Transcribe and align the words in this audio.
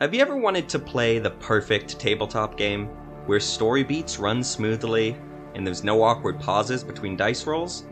Have 0.00 0.14
you 0.14 0.22
ever 0.22 0.34
wanted 0.34 0.66
to 0.70 0.78
play 0.78 1.18
the 1.18 1.32
perfect 1.32 1.98
tabletop 1.98 2.56
game 2.56 2.86
where 3.26 3.38
story 3.38 3.84
beats 3.84 4.18
run 4.18 4.42
smoothly 4.42 5.14
and 5.54 5.66
there's 5.66 5.84
no 5.84 6.02
awkward 6.02 6.40
pauses 6.40 6.82
between 6.82 7.18
dice 7.18 7.46
rolls? 7.46 7.84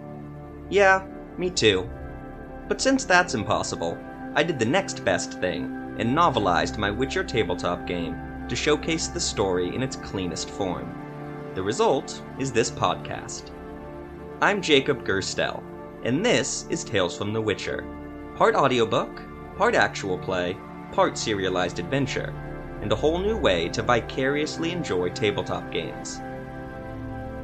Yeah, 0.70 1.06
me 1.36 1.50
too. 1.50 1.86
But 2.66 2.80
since 2.80 3.04
that's 3.04 3.34
impossible, 3.34 3.98
I 4.34 4.42
did 4.42 4.58
the 4.58 4.64
next 4.64 5.04
best 5.04 5.38
thing 5.38 5.64
and 5.98 6.16
novelized 6.16 6.78
my 6.78 6.90
Witcher 6.90 7.24
tabletop 7.24 7.86
game 7.86 8.16
to 8.48 8.56
showcase 8.56 9.08
the 9.08 9.20
story 9.20 9.74
in 9.74 9.82
its 9.82 9.96
cleanest 9.96 10.48
form. 10.48 10.90
The 11.52 11.62
result 11.62 12.22
is 12.38 12.50
this 12.50 12.70
podcast. 12.70 13.50
I'm 14.40 14.62
Jacob 14.62 15.04
Gerstel, 15.04 15.62
and 16.04 16.24
this 16.24 16.64
is 16.70 16.84
Tales 16.84 17.18
from 17.18 17.34
the 17.34 17.42
Witcher, 17.42 17.84
part 18.34 18.54
audiobook, 18.54 19.20
part 19.58 19.74
actual 19.74 20.16
play, 20.16 20.56
part 20.92 21.18
serialized 21.18 21.78
adventure, 21.78 22.34
and 22.80 22.90
a 22.90 22.96
whole 22.96 23.18
new 23.18 23.36
way 23.36 23.68
to 23.68 23.82
vicariously 23.82 24.72
enjoy 24.72 25.10
tabletop 25.10 25.70
games. 25.70 26.20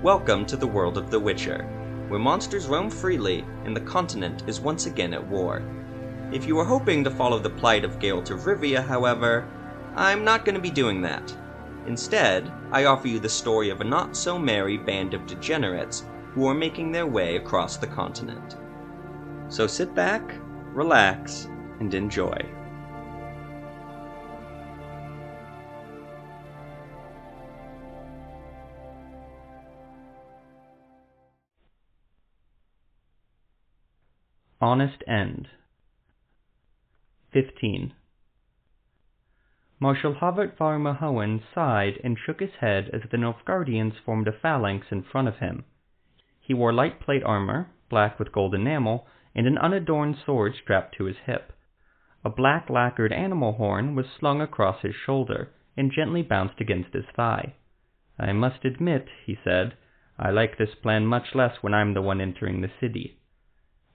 Welcome 0.03 0.47
to 0.47 0.57
the 0.57 0.67
world 0.67 0.97
of 0.97 1.11
The 1.11 1.21
Witcher, 1.21 1.65
where 2.09 2.21
monsters 2.21 2.67
roam 2.67 2.91
freely 2.91 3.45
and 3.65 3.77
the 3.77 3.81
continent 3.81 4.45
is 4.47 4.61
once 4.61 4.87
again 4.87 5.13
at 5.13 5.27
war. 5.29 5.63
If 6.33 6.47
you 6.47 6.57
were 6.57 6.65
hoping 6.65 7.05
to 7.05 7.11
follow 7.11 7.39
the 7.39 7.51
plight 7.51 7.85
of 7.85 7.99
Geralt 7.99 8.31
of 8.31 8.41
Rivia, 8.41 8.85
however, 8.85 9.47
I'm 9.95 10.25
not 10.25 10.45
going 10.45 10.55
to 10.55 10.61
be 10.61 10.71
doing 10.71 11.03
that. 11.03 11.37
Instead, 11.87 12.51
I 12.73 12.87
offer 12.87 13.09
you 13.09 13.19
the 13.19 13.29
story 13.29 13.69
of 13.69 13.81
a 13.81 13.85
not 13.85 14.17
so 14.17 14.39
merry 14.39 14.79
band 14.79 15.13
of 15.15 15.27
degenerates 15.27 16.05
who 16.33 16.47
are 16.49 16.55
making 16.55 16.91
their 16.91 17.07
way 17.07 17.37
across 17.37 17.77
the 17.77 17.87
continent. 17.87 18.57
So 19.49 19.67
sit 19.67 19.95
back, 19.95 20.35
relax, 20.73 21.49
and 21.79 21.93
enjoy. 21.93 22.39
Honest 34.65 35.05
End 35.07 35.49
15. 37.35 37.93
Marshal 39.79 40.15
Havert 40.15 40.57
Varmahoen 40.57 41.43
sighed 41.55 42.01
and 42.03 42.17
shook 42.17 42.41
his 42.41 42.55
head 42.63 42.89
as 42.91 43.03
the 43.11 43.19
Nilfgaardians 43.19 43.93
formed 44.03 44.27
a 44.27 44.33
phalanx 44.33 44.87
in 44.91 45.03
front 45.03 45.29
of 45.29 45.37
him. 45.37 45.67
He 46.41 46.55
wore 46.55 46.73
light 46.73 46.99
plate 46.99 47.23
armor, 47.25 47.73
black 47.91 48.19
with 48.19 48.33
gold 48.33 48.55
enamel, 48.55 49.07
and 49.35 49.47
an 49.47 49.59
unadorned 49.59 50.17
sword 50.25 50.55
strapped 50.55 50.97
to 50.97 51.05
his 51.05 51.19
hip. 51.27 51.53
A 52.25 52.31
black 52.31 52.71
lacquered 52.71 53.13
animal 53.13 53.53
horn 53.53 53.95
was 53.95 54.07
slung 54.19 54.41
across 54.41 54.81
his 54.81 54.95
shoulder 54.95 55.51
and 55.77 55.93
gently 55.93 56.23
bounced 56.23 56.59
against 56.63 56.95
his 56.95 57.05
thigh. 57.15 57.53
I 58.19 58.33
must 58.33 58.65
admit, 58.65 59.09
he 59.27 59.39
said, 59.45 59.77
I 60.19 60.31
like 60.31 60.57
this 60.57 60.75
plan 60.75 61.05
much 61.05 61.35
less 61.35 61.63
when 61.63 61.75
I'm 61.75 61.93
the 61.93 62.01
one 62.01 62.23
entering 62.23 62.63
the 62.63 62.71
city. 62.81 63.19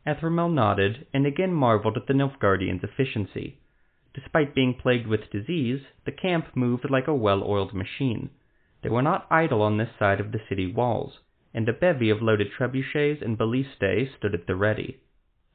Ethramel 0.09 0.49
nodded 0.49 1.05
and 1.13 1.27
again 1.27 1.53
marveled 1.53 1.95
at 1.95 2.07
the 2.07 2.15
Nilfgaardians' 2.15 2.83
efficiency. 2.83 3.59
Despite 4.15 4.55
being 4.55 4.73
plagued 4.73 5.05
with 5.05 5.29
disease, 5.29 5.85
the 6.03 6.11
camp 6.11 6.47
moved 6.55 6.89
like 6.89 7.07
a 7.07 7.13
well-oiled 7.13 7.75
machine. 7.75 8.31
They 8.81 8.89
were 8.89 9.03
not 9.03 9.27
idle 9.29 9.61
on 9.61 9.77
this 9.77 9.91
side 9.99 10.19
of 10.19 10.31
the 10.31 10.41
city 10.49 10.65
walls, 10.65 11.19
and 11.53 11.69
a 11.69 11.73
bevy 11.73 12.09
of 12.09 12.23
loaded 12.23 12.47
trebuchets 12.51 13.21
and 13.21 13.37
ballistae 13.37 14.09
stood 14.17 14.33
at 14.33 14.47
the 14.47 14.55
ready. 14.55 14.97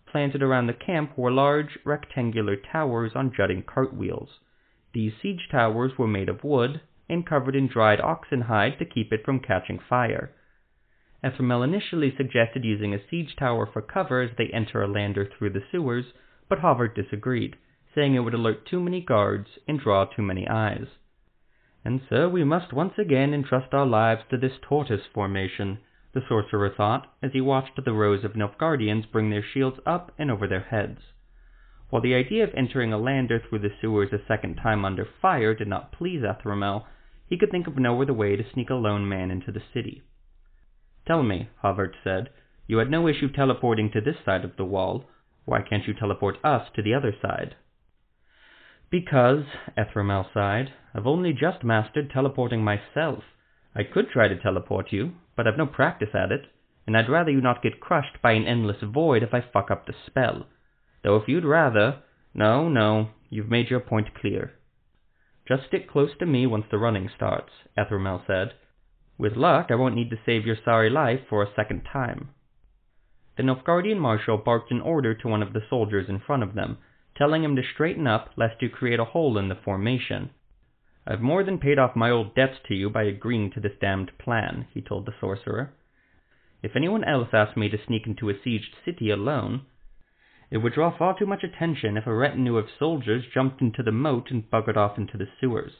Planted 0.06 0.40
around 0.40 0.68
the 0.68 0.72
camp 0.72 1.18
were 1.18 1.32
large, 1.32 1.76
rectangular 1.82 2.54
towers 2.54 3.10
on 3.16 3.32
jutting 3.32 3.64
cartwheels. 3.64 4.38
These 4.92 5.14
siege 5.20 5.48
towers 5.50 5.98
were 5.98 6.06
made 6.06 6.28
of 6.28 6.44
wood, 6.44 6.80
and 7.08 7.26
covered 7.26 7.56
in 7.56 7.66
dried 7.66 8.00
oxen 8.00 8.42
hide 8.42 8.78
to 8.78 8.84
keep 8.84 9.12
it 9.12 9.24
from 9.24 9.40
catching 9.40 9.80
fire. 9.80 10.32
Ethramel 11.24 11.62
initially 11.62 12.14
suggested 12.14 12.64
using 12.64 12.94
a 12.94 13.00
siege 13.08 13.34
tower 13.36 13.66
for 13.66 13.80
cover 13.80 14.20
as 14.20 14.36
they 14.36 14.48
enter 14.48 14.80
Ellander 14.80 15.26
through 15.26 15.50
the 15.50 15.64
sewers, 15.72 16.12
but 16.48 16.60
Havert 16.60 16.94
disagreed 16.94 17.56
saying 17.94 18.14
it 18.14 18.20
would 18.20 18.34
alert 18.34 18.66
too 18.66 18.80
many 18.80 19.00
guards 19.00 19.58
and 19.68 19.78
draw 19.78 20.04
too 20.04 20.22
many 20.22 20.48
eyes. 20.48 20.86
And 21.84 22.00
so 22.08 22.28
we 22.28 22.42
must 22.44 22.72
once 22.72 22.94
again 22.98 23.32
entrust 23.32 23.72
our 23.72 23.86
lives 23.86 24.22
to 24.30 24.36
this 24.36 24.58
tortoise 24.60 25.06
formation, 25.06 25.78
the 26.12 26.22
sorcerer 26.28 26.70
thought, 26.70 27.12
as 27.22 27.32
he 27.32 27.40
watched 27.40 27.82
the 27.82 27.92
rows 27.92 28.24
of 28.24 28.32
Nilfgaardians 28.32 29.10
bring 29.12 29.30
their 29.30 29.44
shields 29.44 29.78
up 29.86 30.12
and 30.18 30.30
over 30.30 30.48
their 30.48 30.60
heads. 30.60 31.00
While 31.90 32.02
the 32.02 32.14
idea 32.14 32.44
of 32.44 32.54
entering 32.54 32.90
Ellander 32.90 33.38
through 33.48 33.60
the 33.60 33.72
sewers 33.80 34.12
a 34.12 34.26
second 34.26 34.56
time 34.56 34.84
under 34.84 35.06
fire 35.22 35.54
did 35.54 35.68
not 35.68 35.92
please 35.92 36.24
Ethramel, 36.24 36.86
he 37.28 37.38
could 37.38 37.50
think 37.50 37.66
of 37.66 37.78
no 37.78 38.02
other 38.02 38.12
way 38.12 38.36
to 38.36 38.50
sneak 38.52 38.70
a 38.70 38.74
lone 38.74 39.08
man 39.08 39.30
into 39.30 39.52
the 39.52 39.62
city. 39.72 40.02
Tell 41.06 41.22
me, 41.22 41.50
Havert 41.62 41.96
said, 42.02 42.30
you 42.66 42.78
had 42.78 42.90
no 42.90 43.06
issue 43.08 43.30
teleporting 43.30 43.90
to 43.92 44.00
this 44.00 44.16
side 44.24 44.44
of 44.44 44.56
the 44.56 44.64
wall. 44.64 45.04
Why 45.44 45.60
can't 45.60 45.86
you 45.86 45.92
teleport 45.92 46.38
us 46.42 46.68
to 46.74 46.82
the 46.82 46.94
other 46.94 47.14
side? 47.20 47.56
Because, 48.90 49.44
Ethramel 49.76 50.26
sighed, 50.32 50.72
I've 50.94 51.06
only 51.06 51.32
just 51.32 51.64
mastered 51.64 52.10
teleporting 52.10 52.62
myself. 52.62 53.24
I 53.74 53.82
could 53.82 54.08
try 54.10 54.28
to 54.28 54.38
teleport 54.38 54.92
you, 54.92 55.12
but 55.36 55.46
I've 55.46 55.58
no 55.58 55.66
practice 55.66 56.14
at 56.14 56.32
it, 56.32 56.46
and 56.86 56.96
I'd 56.96 57.10
rather 57.10 57.30
you 57.30 57.40
not 57.40 57.62
get 57.62 57.80
crushed 57.80 58.22
by 58.22 58.32
an 58.32 58.46
endless 58.46 58.82
void 58.82 59.22
if 59.22 59.34
I 59.34 59.40
fuck 59.40 59.70
up 59.70 59.86
the 59.86 59.94
spell. 60.06 60.46
Though 61.02 61.16
if 61.16 61.28
you'd 61.28 61.44
rather... 61.44 62.02
No, 62.32 62.68
no, 62.68 63.10
you've 63.30 63.50
made 63.50 63.70
your 63.70 63.80
point 63.80 64.14
clear. 64.14 64.54
Just 65.46 65.66
stick 65.68 65.90
close 65.90 66.10
to 66.18 66.26
me 66.26 66.46
once 66.46 66.64
the 66.70 66.78
running 66.78 67.10
starts, 67.14 67.50
Ethramel 67.76 68.22
said. 68.26 68.54
With 69.16 69.36
luck, 69.36 69.70
I 69.70 69.76
won't 69.76 69.94
need 69.94 70.10
to 70.10 70.18
save 70.26 70.44
your 70.44 70.56
sorry 70.64 70.90
life 70.90 71.20
for 71.28 71.42
a 71.42 71.54
second 71.54 71.82
time. 71.82 72.30
The 73.36 73.42
Nilfgaardian 73.42 73.98
marshal 73.98 74.38
barked 74.38 74.70
an 74.70 74.80
order 74.80 75.14
to 75.14 75.28
one 75.28 75.42
of 75.42 75.52
the 75.52 75.62
soldiers 75.68 76.08
in 76.08 76.18
front 76.18 76.42
of 76.42 76.54
them, 76.54 76.78
telling 77.16 77.44
him 77.44 77.54
to 77.56 77.62
straighten 77.62 78.06
up 78.06 78.30
lest 78.36 78.60
you 78.60 78.68
create 78.68 79.00
a 79.00 79.04
hole 79.04 79.38
in 79.38 79.48
the 79.48 79.54
formation. 79.54 80.30
I've 81.06 81.20
more 81.20 81.44
than 81.44 81.58
paid 81.58 81.78
off 81.78 81.94
my 81.94 82.10
old 82.10 82.34
debts 82.34 82.58
to 82.66 82.74
you 82.74 82.90
by 82.90 83.04
agreeing 83.04 83.50
to 83.52 83.60
this 83.60 83.76
damned 83.80 84.16
plan, 84.18 84.66
he 84.72 84.80
told 84.80 85.06
the 85.06 85.14
sorcerer. 85.20 85.72
If 86.62 86.74
anyone 86.74 87.04
else 87.04 87.28
asked 87.32 87.56
me 87.56 87.68
to 87.68 87.84
sneak 87.84 88.06
into 88.06 88.30
a 88.30 88.34
sieged 88.34 88.74
city 88.84 89.10
alone, 89.10 89.66
it 90.50 90.58
would 90.58 90.72
draw 90.72 90.96
far 90.96 91.18
too 91.18 91.26
much 91.26 91.44
attention 91.44 91.96
if 91.96 92.06
a 92.06 92.14
retinue 92.14 92.56
of 92.56 92.70
soldiers 92.78 93.26
jumped 93.32 93.60
into 93.60 93.82
the 93.82 93.92
moat 93.92 94.30
and 94.30 94.50
buggered 94.50 94.76
off 94.76 94.96
into 94.96 95.16
the 95.16 95.28
sewers. 95.40 95.72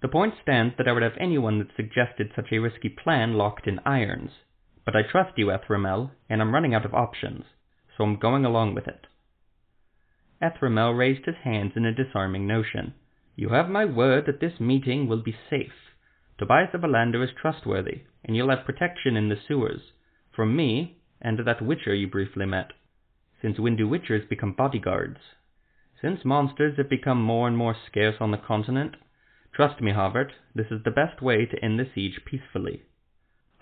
The 0.00 0.08
point 0.08 0.34
stands 0.42 0.74
that 0.76 0.86
I 0.86 0.92
would 0.92 1.02
have 1.02 1.16
anyone 1.18 1.58
that 1.58 1.74
suggested 1.74 2.30
such 2.34 2.52
a 2.52 2.58
risky 2.58 2.88
plan 2.88 3.34
locked 3.34 3.66
in 3.66 3.80
irons. 3.84 4.30
But 4.84 4.94
I 4.94 5.02
trust 5.02 5.36
you, 5.36 5.50
Ethramel, 5.50 6.12
and 6.28 6.40
I'm 6.40 6.54
running 6.54 6.74
out 6.74 6.84
of 6.84 6.94
options, 6.94 7.44
so 7.96 8.04
I'm 8.04 8.16
going 8.16 8.44
along 8.44 8.74
with 8.74 8.86
it. 8.86 9.06
Ethramel 10.40 10.94
raised 10.94 11.26
his 11.26 11.34
hands 11.42 11.72
in 11.74 11.84
a 11.84 11.92
disarming 11.92 12.46
notion. 12.46 12.94
You 13.34 13.48
have 13.50 13.68
my 13.68 13.84
word 13.84 14.26
that 14.26 14.40
this 14.40 14.60
meeting 14.60 15.08
will 15.08 15.22
be 15.22 15.36
safe. 15.50 15.92
Tobias 16.38 16.70
of 16.74 16.82
Ellander 16.82 17.24
is 17.24 17.30
trustworthy, 17.34 18.02
and 18.24 18.36
you'll 18.36 18.50
have 18.50 18.64
protection 18.64 19.16
in 19.16 19.28
the 19.28 19.36
sewers. 19.48 19.92
From 20.30 20.54
me, 20.54 20.98
and 21.20 21.40
that 21.40 21.60
witcher 21.60 21.94
you 21.94 22.06
briefly 22.06 22.46
met. 22.46 22.72
Since 23.42 23.58
when 23.58 23.74
do 23.74 23.88
witchers 23.88 24.28
become 24.28 24.52
bodyguards? 24.52 25.18
Since 26.00 26.24
monsters 26.24 26.76
have 26.76 26.88
become 26.88 27.20
more 27.20 27.48
and 27.48 27.56
more 27.56 27.74
scarce 27.88 28.16
on 28.20 28.30
the 28.30 28.38
continent. 28.38 28.94
Trust 29.58 29.80
me, 29.80 29.90
Havert, 29.90 30.30
this 30.54 30.68
is 30.70 30.84
the 30.84 30.92
best 30.92 31.20
way 31.20 31.44
to 31.44 31.64
end 31.64 31.80
the 31.80 31.90
siege 31.92 32.20
peacefully. 32.24 32.84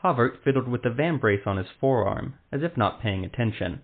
Havert 0.04 0.36
fiddled 0.44 0.68
with 0.68 0.82
the 0.82 0.90
vambrace 0.90 1.46
on 1.46 1.56
his 1.56 1.70
forearm, 1.80 2.34
as 2.52 2.62
if 2.62 2.76
not 2.76 3.00
paying 3.00 3.24
attention. 3.24 3.80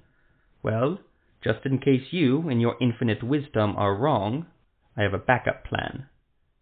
Well, 0.63 0.99
just 1.43 1.65
in 1.65 1.79
case 1.79 2.13
you, 2.13 2.51
in 2.51 2.61
your 2.61 2.77
infinite 2.83 3.23
wisdom, 3.23 3.75
are 3.79 3.97
wrong, 3.97 4.45
I 4.95 5.05
have 5.05 5.15
a 5.15 5.19
backup 5.19 5.65
plan. 5.65 6.05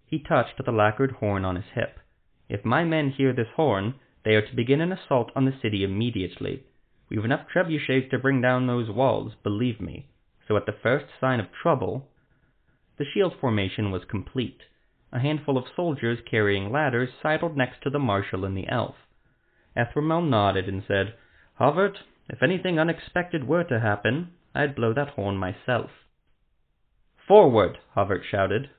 He 0.06 0.20
touched 0.20 0.64
the 0.64 0.70
lacquered 0.70 1.16
horn 1.18 1.44
on 1.44 1.56
his 1.56 1.64
hip. 1.74 1.98
If 2.48 2.64
my 2.64 2.84
men 2.84 3.10
hear 3.10 3.32
this 3.32 3.50
horn, 3.56 3.96
they 4.24 4.36
are 4.36 4.46
to 4.46 4.54
begin 4.54 4.80
an 4.80 4.92
assault 4.92 5.32
on 5.34 5.46
the 5.46 5.58
city 5.60 5.82
immediately. 5.82 6.62
We've 7.08 7.24
enough 7.24 7.48
trebuchets 7.52 8.08
to 8.10 8.20
bring 8.20 8.40
down 8.40 8.68
those 8.68 8.88
walls, 8.88 9.32
believe 9.42 9.80
me. 9.80 10.10
So 10.46 10.56
at 10.56 10.66
the 10.66 10.78
first 10.80 11.06
sign 11.20 11.40
of 11.40 11.46
trouble... 11.60 12.06
The 12.98 13.04
shield 13.04 13.34
formation 13.40 13.90
was 13.90 14.02
complete. 14.08 14.60
A 15.12 15.18
handful 15.18 15.58
of 15.58 15.64
soldiers 15.74 16.20
carrying 16.30 16.70
ladders 16.70 17.10
sidled 17.20 17.56
next 17.56 17.82
to 17.82 17.90
the 17.90 17.98
marshal 17.98 18.44
and 18.44 18.56
the 18.56 18.68
elf. 18.68 18.94
Ethramel 19.76 20.22
nodded 20.22 20.68
and 20.68 20.84
said, 20.86 21.14
Havert, 21.58 21.98
if 22.28 22.42
anything 22.42 22.78
unexpected 22.78 23.46
were 23.46 23.64
to 23.64 23.80
happen, 23.80 24.30
I'd 24.54 24.76
blow 24.76 24.92
that 24.94 25.10
horn 25.10 25.36
myself. 25.36 25.90
Forward! 27.26 27.78
Havert 27.96 28.24
shouted. 28.24 28.70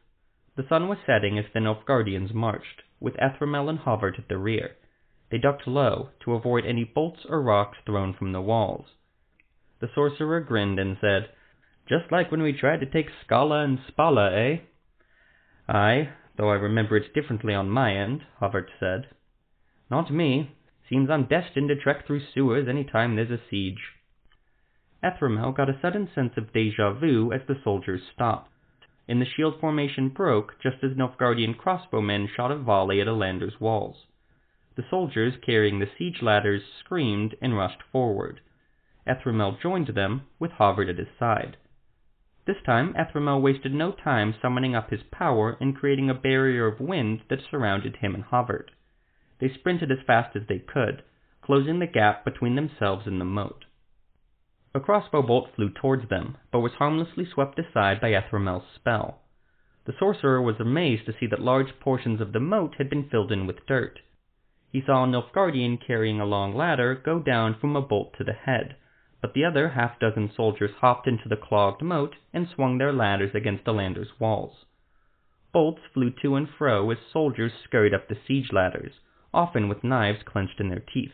The 0.55 0.67
sun 0.67 0.87
was 0.87 0.99
setting 1.05 1.37
as 1.37 1.45
the 1.53 1.59
Nilfgaardians 1.59 2.33
marched, 2.33 2.83
with 2.99 3.19
Ethramel 3.19 3.69
and 3.69 3.79
Havert 3.79 4.17
at 4.17 4.27
the 4.29 4.37
rear. 4.37 4.75
They 5.29 5.37
ducked 5.37 5.67
low, 5.67 6.09
to 6.21 6.33
avoid 6.33 6.65
any 6.65 6.83
bolts 6.83 7.25
or 7.27 7.41
rocks 7.41 7.77
thrown 7.85 8.13
from 8.13 8.31
the 8.31 8.41
walls. 8.41 8.87
The 9.79 9.89
sorcerer 9.93 10.41
grinned 10.41 10.79
and 10.79 10.97
said, 10.99 11.29
Just 11.87 12.11
like 12.11 12.31
when 12.31 12.41
we 12.41 12.53
tried 12.53 12.81
to 12.81 12.85
take 12.85 13.09
Skala 13.25 13.63
and 13.63 13.79
Spala, 13.87 14.31
eh? 14.33 14.57
Aye, 15.67 16.09
though 16.37 16.49
I 16.49 16.55
remember 16.55 16.97
it 16.97 17.13
differently 17.13 17.53
on 17.53 17.69
my 17.69 17.95
end, 17.95 18.25
Havert 18.39 18.69
said. 18.79 19.07
Not 19.89 20.11
me. 20.11 20.55
Seems 20.89 21.09
I'm 21.09 21.25
destined 21.25 21.69
to 21.69 21.75
trek 21.75 22.05
through 22.05 22.21
sewers 22.33 22.67
any 22.67 22.83
time 22.83 23.15
there's 23.15 23.31
a 23.31 23.39
siege. 23.49 23.93
Ethramel 25.03 25.51
got 25.51 25.69
a 25.69 25.79
sudden 25.81 26.09
sense 26.13 26.33
of 26.37 26.53
deja 26.53 26.93
vu 26.93 27.31
as 27.31 27.41
the 27.47 27.59
soldiers 27.63 28.01
stopped, 28.13 28.51
and 29.07 29.21
the 29.21 29.25
shield 29.25 29.59
formation 29.59 30.09
broke 30.09 30.59
just 30.61 30.83
as 30.83 30.91
Nilfgaardian 30.91 31.55
crossbowmen 31.57 32.27
shot 32.27 32.51
a 32.51 32.57
volley 32.57 33.01
at 33.01 33.07
Ellander's 33.07 33.59
walls. 33.59 34.05
The 34.75 34.85
soldiers 34.89 35.33
carrying 35.41 35.79
the 35.79 35.89
siege 35.97 36.21
ladders 36.21 36.63
screamed 36.79 37.35
and 37.41 37.57
rushed 37.57 37.81
forward. 37.91 38.41
Ethramel 39.05 39.57
joined 39.61 39.87
them, 39.87 40.27
with 40.39 40.51
Havert 40.51 40.89
at 40.89 40.97
his 40.97 41.09
side. 41.17 41.57
This 42.51 42.63
time 42.63 42.93
Ethramel 42.97 43.39
wasted 43.41 43.73
no 43.73 43.93
time 43.93 44.35
summoning 44.41 44.75
up 44.75 44.89
his 44.89 45.03
power 45.03 45.55
and 45.61 45.73
creating 45.73 46.09
a 46.09 46.13
barrier 46.13 46.67
of 46.67 46.81
wind 46.81 47.21
that 47.29 47.39
surrounded 47.49 47.95
him 47.95 48.13
and 48.13 48.25
Havert. 48.25 48.71
They 49.39 49.47
sprinted 49.47 49.89
as 49.89 50.01
fast 50.05 50.35
as 50.35 50.45
they 50.47 50.59
could, 50.59 51.01
closing 51.41 51.79
the 51.79 51.87
gap 51.87 52.25
between 52.25 52.55
themselves 52.55 53.07
and 53.07 53.21
the 53.21 53.25
moat. 53.25 53.63
A 54.75 54.81
crossbow 54.81 55.21
bolt 55.21 55.55
flew 55.55 55.69
towards 55.69 56.09
them, 56.09 56.35
but 56.51 56.59
was 56.59 56.73
harmlessly 56.73 57.23
swept 57.23 57.57
aside 57.57 58.01
by 58.01 58.11
Ethramel's 58.13 58.67
spell. 58.75 59.21
The 59.85 59.95
sorcerer 59.97 60.41
was 60.41 60.59
amazed 60.59 61.05
to 61.05 61.13
see 61.17 61.27
that 61.27 61.39
large 61.39 61.79
portions 61.79 62.19
of 62.19 62.33
the 62.33 62.41
moat 62.41 62.75
had 62.75 62.89
been 62.89 63.07
filled 63.07 63.31
in 63.31 63.47
with 63.47 63.65
dirt. 63.65 64.01
He 64.73 64.81
saw 64.81 65.05
a 65.05 65.07
Nilfgaardian 65.07 65.77
carrying 65.87 66.19
a 66.19 66.25
long 66.25 66.53
ladder 66.53 66.95
go 66.95 67.19
down 67.19 67.53
from 67.53 67.77
a 67.77 67.81
bolt 67.81 68.13
to 68.17 68.25
the 68.25 68.33
head, 68.33 68.75
but 69.21 69.35
the 69.35 69.45
other 69.45 69.69
half 69.69 69.99
dozen 69.99 70.31
soldiers 70.35 70.71
hopped 70.79 71.07
into 71.07 71.29
the 71.29 71.37
clogged 71.37 71.81
moat 71.81 72.15
and 72.33 72.47
swung 72.49 72.77
their 72.77 72.91
ladders 72.91 73.35
against 73.35 73.63
the 73.65 73.73
lander's 73.73 74.19
walls. 74.19 74.65
Bolts 75.53 75.81
flew 75.93 76.09
to 76.09 76.35
and 76.35 76.49
fro 76.49 76.89
as 76.89 76.97
soldiers 77.11 77.51
scurried 77.63 77.93
up 77.93 78.07
the 78.07 78.17
siege 78.27 78.51
ladders, 78.51 78.93
often 79.33 79.69
with 79.69 79.83
knives 79.83 80.23
clenched 80.23 80.59
in 80.59 80.69
their 80.69 80.83
teeth. 80.93 81.13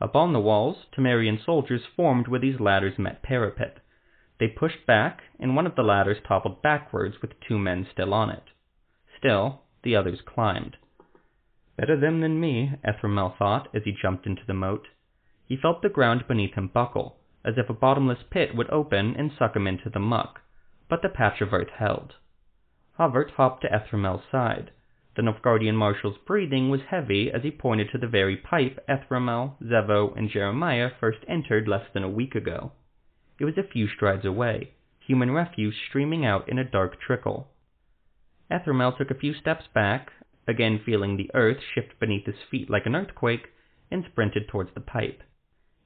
Upon 0.00 0.32
the 0.32 0.40
walls, 0.40 0.86
Temerian 0.96 1.38
soldiers 1.44 1.82
formed 1.96 2.28
where 2.28 2.40
these 2.40 2.60
ladders 2.60 2.98
met 2.98 3.22
parapet. 3.22 3.78
They 4.38 4.48
pushed 4.48 4.86
back, 4.86 5.22
and 5.40 5.56
one 5.56 5.66
of 5.66 5.76
the 5.76 5.82
ladders 5.82 6.18
toppled 6.26 6.62
backwards 6.62 7.16
with 7.20 7.40
two 7.40 7.58
men 7.58 7.86
still 7.90 8.12
on 8.12 8.30
it. 8.30 8.44
Still, 9.18 9.62
the 9.82 9.96
others 9.96 10.20
climbed. 10.20 10.76
Better 11.76 11.98
them 11.98 12.20
than 12.20 12.40
me, 12.40 12.72
Ethramel 12.84 13.34
thought 13.38 13.68
as 13.74 13.82
he 13.84 13.92
jumped 13.92 14.26
into 14.26 14.44
the 14.46 14.54
moat. 14.54 14.86
He 15.46 15.56
felt 15.56 15.82
the 15.82 15.88
ground 15.88 16.28
beneath 16.28 16.54
him 16.54 16.68
buckle, 16.68 17.16
as 17.44 17.58
if 17.58 17.68
a 17.68 17.74
bottomless 17.74 18.22
pit 18.30 18.54
would 18.54 18.70
open 18.70 19.14
and 19.16 19.30
suck 19.38 19.54
him 19.54 19.66
into 19.66 19.90
the 19.90 19.98
muck, 19.98 20.40
but 20.88 21.02
the 21.02 21.08
patch 21.08 21.40
of 21.40 21.52
earth 21.52 21.70
held. 21.70 22.14
Havert 22.98 23.32
hopped 23.32 23.62
to 23.62 23.72
Ethramel's 23.72 24.24
side. 24.30 24.70
The 25.16 25.22
Nilfgaardian 25.22 25.74
marshal's 25.74 26.18
breathing 26.26 26.70
was 26.70 26.80
heavy 26.82 27.30
as 27.30 27.42
he 27.42 27.50
pointed 27.50 27.90
to 27.90 27.98
the 27.98 28.06
very 28.06 28.36
pipe 28.36 28.78
Ethramel, 28.88 29.56
Zevo, 29.62 30.16
and 30.16 30.30
Jeremiah 30.30 30.90
first 30.98 31.18
entered 31.28 31.68
less 31.68 31.86
than 31.92 32.02
a 32.02 32.08
week 32.08 32.34
ago. 32.34 32.72
It 33.38 33.44
was 33.44 33.58
a 33.58 33.62
few 33.62 33.88
strides 33.88 34.24
away, 34.24 34.74
human 34.98 35.30
refuse 35.30 35.76
streaming 35.88 36.24
out 36.24 36.48
in 36.48 36.58
a 36.58 36.64
dark 36.64 37.00
trickle. 37.00 37.48
Ethramel 38.50 38.92
took 38.92 39.10
a 39.10 39.14
few 39.14 39.34
steps 39.34 39.64
back, 39.74 40.12
again 40.46 40.80
feeling 40.84 41.16
the 41.16 41.30
earth 41.34 41.60
shift 41.74 41.98
beneath 41.98 42.26
his 42.26 42.42
feet 42.50 42.70
like 42.70 42.86
an 42.86 42.94
earthquake, 42.94 43.48
and 43.90 44.04
sprinted 44.04 44.48
towards 44.48 44.72
the 44.74 44.80
pipe. 44.80 45.22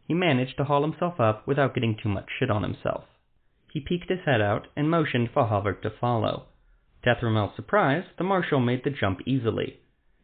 He 0.09 0.15
managed 0.15 0.57
to 0.57 0.65
haul 0.65 0.81
himself 0.81 1.21
up 1.21 1.47
without 1.47 1.75
getting 1.75 1.95
too 1.95 2.09
much 2.09 2.31
shit 2.39 2.51
on 2.51 2.63
himself. 2.63 3.05
He 3.71 3.79
peeked 3.79 4.09
his 4.09 4.25
head 4.25 4.41
out 4.41 4.67
and 4.75 4.91
motioned 4.91 5.31
for 5.33 5.47
Havert 5.47 5.83
to 5.83 5.91
follow. 5.91 6.47
To 7.03 7.11
Ethramel's 7.11 7.55
surprise, 7.55 8.05
the 8.17 8.25
marshal 8.25 8.59
made 8.59 8.85
the 8.85 8.91
jump 8.91 9.21
easily. 9.27 9.81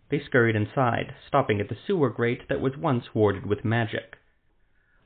They 0.09 0.21
scurried 0.21 0.57
inside, 0.57 1.15
stopping 1.27 1.61
at 1.61 1.69
the 1.69 1.77
sewer 1.87 2.09
grate 2.09 2.49
that 2.49 2.63
was 2.63 2.79
once 2.79 3.15
warded 3.15 3.45
with 3.45 3.63
magic. 3.63 4.17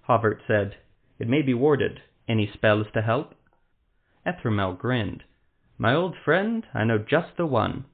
Havert 0.07 0.43
said, 0.47 0.77
It 1.19 1.29
may 1.29 1.43
be 1.43 1.55
warded. 1.55 2.01
Any 2.29 2.47
spells 2.47 2.87
to 2.95 3.03
help? 3.03 3.35
Ethramel 4.25 4.75
grinned. 4.75 5.25
My 5.77 5.93
old 5.93 6.17
friend, 6.17 6.65
I 6.73 6.85
know 6.85 6.99
just 6.99 7.37
the 7.37 7.47
one. 7.47 7.87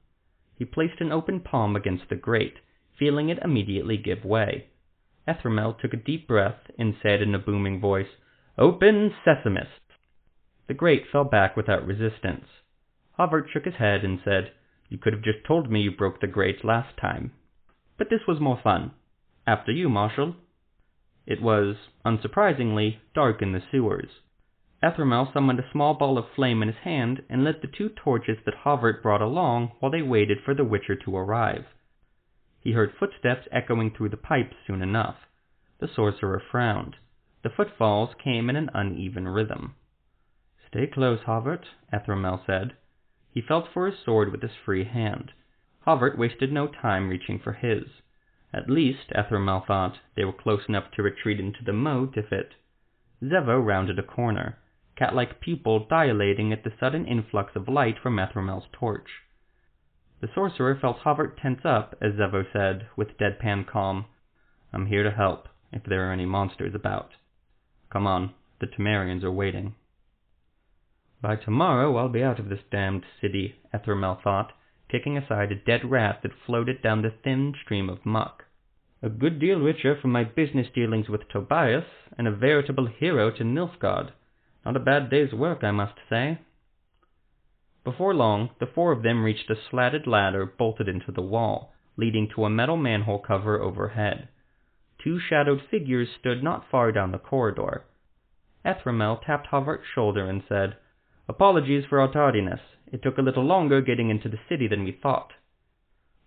He 0.55 0.65
placed 0.65 1.01
an 1.01 1.11
open 1.11 1.39
palm 1.39 1.75
against 1.75 2.09
the 2.09 2.15
grate, 2.15 2.59
feeling 2.95 3.29
it 3.29 3.39
immediately 3.39 3.97
give 3.97 4.23
way. 4.23 4.67
Ethramel 5.27 5.73
took 5.73 5.93
a 5.93 5.97
deep 5.97 6.27
breath 6.27 6.69
and 6.77 6.95
said 7.01 7.21
in 7.21 7.33
a 7.33 7.39
booming 7.39 7.79
voice, 7.79 8.09
Open 8.57 9.13
Sesamus! 9.25 9.67
The 10.67 10.73
grate 10.73 11.05
fell 11.11 11.23
back 11.23 11.57
without 11.57 11.85
resistance. 11.85 12.45
Havert 13.17 13.49
shook 13.49 13.65
his 13.65 13.75
head 13.75 14.03
and 14.03 14.19
said, 14.23 14.51
You 14.89 14.97
could 14.97 15.13
have 15.13 15.23
just 15.23 15.43
told 15.45 15.71
me 15.71 15.81
you 15.81 15.91
broke 15.91 16.21
the 16.21 16.27
grate 16.27 16.63
last 16.63 16.97
time. 16.97 17.31
But 17.97 18.09
this 18.09 18.27
was 18.27 18.39
more 18.39 18.59
fun. 18.61 18.91
After 19.47 19.71
you, 19.71 19.89
Marshal. 19.89 20.35
It 21.25 21.41
was, 21.41 21.75
unsurprisingly, 22.05 22.97
dark 23.13 23.41
in 23.41 23.51
the 23.51 23.63
sewers. 23.71 24.19
Ethramel 24.83 25.31
summoned 25.33 25.59
a 25.59 25.71
small 25.71 25.95
ball 25.95 26.17
of 26.17 26.29
flame 26.35 26.61
in 26.61 26.67
his 26.67 26.77
hand 26.83 27.23
and 27.29 27.43
lit 27.43 27.61
the 27.61 27.67
two 27.67 27.89
torches 27.89 28.37
that 28.45 28.63
Havert 28.63 29.01
brought 29.01 29.21
along 29.21 29.71
while 29.79 29.91
they 29.91 30.03
waited 30.03 30.39
for 30.43 30.53
the 30.53 30.63
Witcher 30.63 30.95
to 30.95 31.17
arrive. 31.17 31.65
He 32.65 32.71
heard 32.71 32.95
footsteps 32.95 33.47
echoing 33.51 33.91
through 33.91 34.09
the 34.09 34.17
pipes 34.17 34.55
soon 34.65 34.81
enough. 34.81 35.17
The 35.77 35.87
sorcerer 35.87 36.39
frowned. 36.39 36.95
The 37.43 37.51
footfalls 37.51 38.15
came 38.15 38.49
in 38.49 38.55
an 38.55 38.71
uneven 38.73 39.27
rhythm. 39.27 39.75
Stay 40.67 40.87
close, 40.87 41.19
Havert, 41.27 41.67
Ethramel 41.93 42.41
said. 42.43 42.75
He 43.29 43.39
felt 43.39 43.67
for 43.71 43.85
his 43.85 43.99
sword 43.99 44.31
with 44.31 44.41
his 44.41 44.55
free 44.55 44.83
hand. 44.83 45.31
Havert 45.85 46.17
wasted 46.17 46.51
no 46.51 46.65
time 46.65 47.07
reaching 47.07 47.37
for 47.37 47.53
his. 47.53 48.01
At 48.51 48.67
least, 48.67 49.11
Ethramel 49.11 49.59
thought, 49.59 49.99
they 50.15 50.25
were 50.25 50.33
close 50.33 50.67
enough 50.67 50.89
to 50.93 51.03
retreat 51.03 51.39
into 51.39 51.63
the 51.63 51.71
moat 51.71 52.17
if 52.17 52.33
it... 52.33 52.55
Zevo 53.23 53.59
rounded 53.63 53.99
a 53.99 54.03
corner, 54.03 54.57
cat-like 54.95 55.39
pupil 55.39 55.85
dilating 55.85 56.51
at 56.51 56.63
the 56.63 56.73
sudden 56.79 57.05
influx 57.05 57.55
of 57.55 57.69
light 57.69 57.99
from 57.99 58.17
Ethramel's 58.17 58.65
torch. 58.71 59.21
The 60.25 60.33
sorcerer 60.33 60.73
felt 60.73 61.01
Havert 61.01 61.37
tense 61.37 61.63
up 61.65 61.93
as 62.01 62.13
Zevo 62.13 62.51
said, 62.51 62.87
with 62.95 63.15
deadpan 63.19 63.67
calm, 63.67 64.05
I'm 64.73 64.87
here 64.87 65.03
to 65.03 65.11
help, 65.11 65.47
if 65.71 65.83
there 65.83 66.09
are 66.09 66.11
any 66.11 66.25
monsters 66.25 66.73
about. 66.73 67.11
Come 67.91 68.07
on, 68.07 68.33
the 68.59 68.65
Temerians 68.65 69.23
are 69.23 69.31
waiting. 69.31 69.75
By 71.21 71.35
tomorrow 71.35 71.95
I'll 71.95 72.09
be 72.09 72.23
out 72.23 72.39
of 72.39 72.49
this 72.49 72.63
damned 72.71 73.05
city, 73.21 73.57
Ethramel 73.71 74.15
thought, 74.23 74.51
kicking 74.89 75.15
aside 75.15 75.51
a 75.51 75.55
dead 75.63 75.91
rat 75.91 76.23
that 76.23 76.33
floated 76.43 76.81
down 76.81 77.03
the 77.03 77.13
thin 77.23 77.53
stream 77.63 77.87
of 77.87 78.03
muck. 78.03 78.45
A 79.03 79.09
good 79.09 79.37
deal 79.37 79.59
richer 79.59 79.95
from 79.95 80.11
my 80.11 80.23
business 80.23 80.69
dealings 80.73 81.07
with 81.07 81.29
Tobias, 81.29 81.85
and 82.17 82.27
a 82.27 82.35
veritable 82.35 82.87
hero 82.87 83.29
to 83.29 83.43
Nilfgaard. 83.43 84.09
Not 84.65 84.75
a 84.75 84.79
bad 84.79 85.11
day's 85.11 85.33
work, 85.33 85.63
I 85.63 85.69
must 85.69 85.99
say. 86.09 86.39
Before 87.85 88.15
long, 88.15 88.49
the 88.59 88.65
four 88.65 88.91
of 88.91 89.03
them 89.03 89.23
reached 89.23 89.47
a 89.51 89.55
slatted 89.55 90.07
ladder 90.07 90.43
bolted 90.43 90.89
into 90.89 91.11
the 91.11 91.21
wall, 91.21 91.71
leading 91.95 92.27
to 92.29 92.43
a 92.43 92.49
metal 92.49 92.77
manhole 92.77 93.19
cover 93.19 93.61
overhead. 93.61 94.27
Two 94.97 95.19
shadowed 95.19 95.61
figures 95.69 96.09
stood 96.19 96.41
not 96.41 96.67
far 96.71 96.91
down 96.91 97.11
the 97.11 97.19
corridor. 97.19 97.85
Ethramel 98.65 99.17
tapped 99.17 99.47
Havert's 99.47 99.85
shoulder 99.93 100.27
and 100.27 100.43
said, 100.49 100.77
Apologies 101.29 101.85
for 101.85 101.99
our 101.99 102.11
tardiness. 102.11 102.59
It 102.91 103.03
took 103.03 103.19
a 103.19 103.21
little 103.21 103.45
longer 103.45 103.81
getting 103.81 104.09
into 104.09 104.29
the 104.29 104.39
city 104.49 104.67
than 104.67 104.83
we 104.83 104.91
thought. 104.91 105.33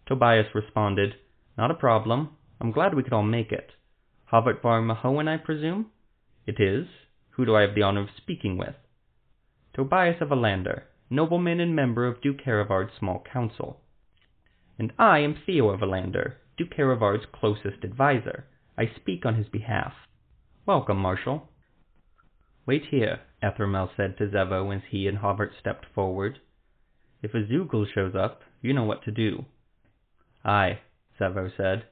Tobias 0.06 0.54
responded, 0.54 1.16
Not 1.56 1.72
a 1.72 1.74
problem. 1.74 2.36
I'm 2.60 2.70
glad 2.70 2.94
we 2.94 3.02
could 3.02 3.12
all 3.12 3.24
make 3.24 3.50
it. 3.50 3.72
Havert 4.26 4.62
var 4.62 4.80
Mahowen, 4.80 5.26
I 5.26 5.38
presume? 5.38 5.90
It 6.46 6.60
is. 6.60 6.86
Who 7.30 7.44
do 7.44 7.56
I 7.56 7.62
have 7.62 7.74
the 7.74 7.82
honor 7.82 8.02
of 8.02 8.10
speaking 8.16 8.58
with? 8.58 8.76
Tobias 9.74 10.20
of 10.20 10.28
Ellander, 10.28 10.82
nobleman 11.10 11.60
and 11.60 11.74
member 11.74 12.06
of 12.06 12.20
Duke 12.20 12.42
Hereward's 12.44 12.92
small 12.98 13.24
council. 13.32 13.80
And 14.78 14.92
I 14.98 15.20
am 15.20 15.36
Theo 15.46 15.70
of 15.70 15.80
Duke 16.56 16.74
Hereward's 16.76 17.26
closest 17.32 17.84
adviser. 17.84 18.44
I 18.76 18.90
speak 18.94 19.24
on 19.24 19.36
his 19.36 19.48
behalf. 19.48 19.92
Welcome, 20.66 20.98
Marshal. 20.98 21.48
Wait 22.66 22.84
here, 22.90 23.20
Ethramel 23.42 23.90
said 23.96 24.18
to 24.18 24.28
Zevo 24.28 24.74
as 24.74 24.82
he 24.90 25.06
and 25.08 25.18
Havert 25.18 25.52
stepped 25.58 25.86
forward. 25.94 26.40
If 27.22 27.32
a 27.32 27.38
Zeugl 27.38 27.86
shows 27.92 28.14
up, 28.14 28.42
you 28.60 28.72
know 28.72 28.84
what 28.84 29.02
to 29.04 29.10
do. 29.10 29.46
Aye, 30.44 30.80
Zevo 31.18 31.50
said. 31.56 31.86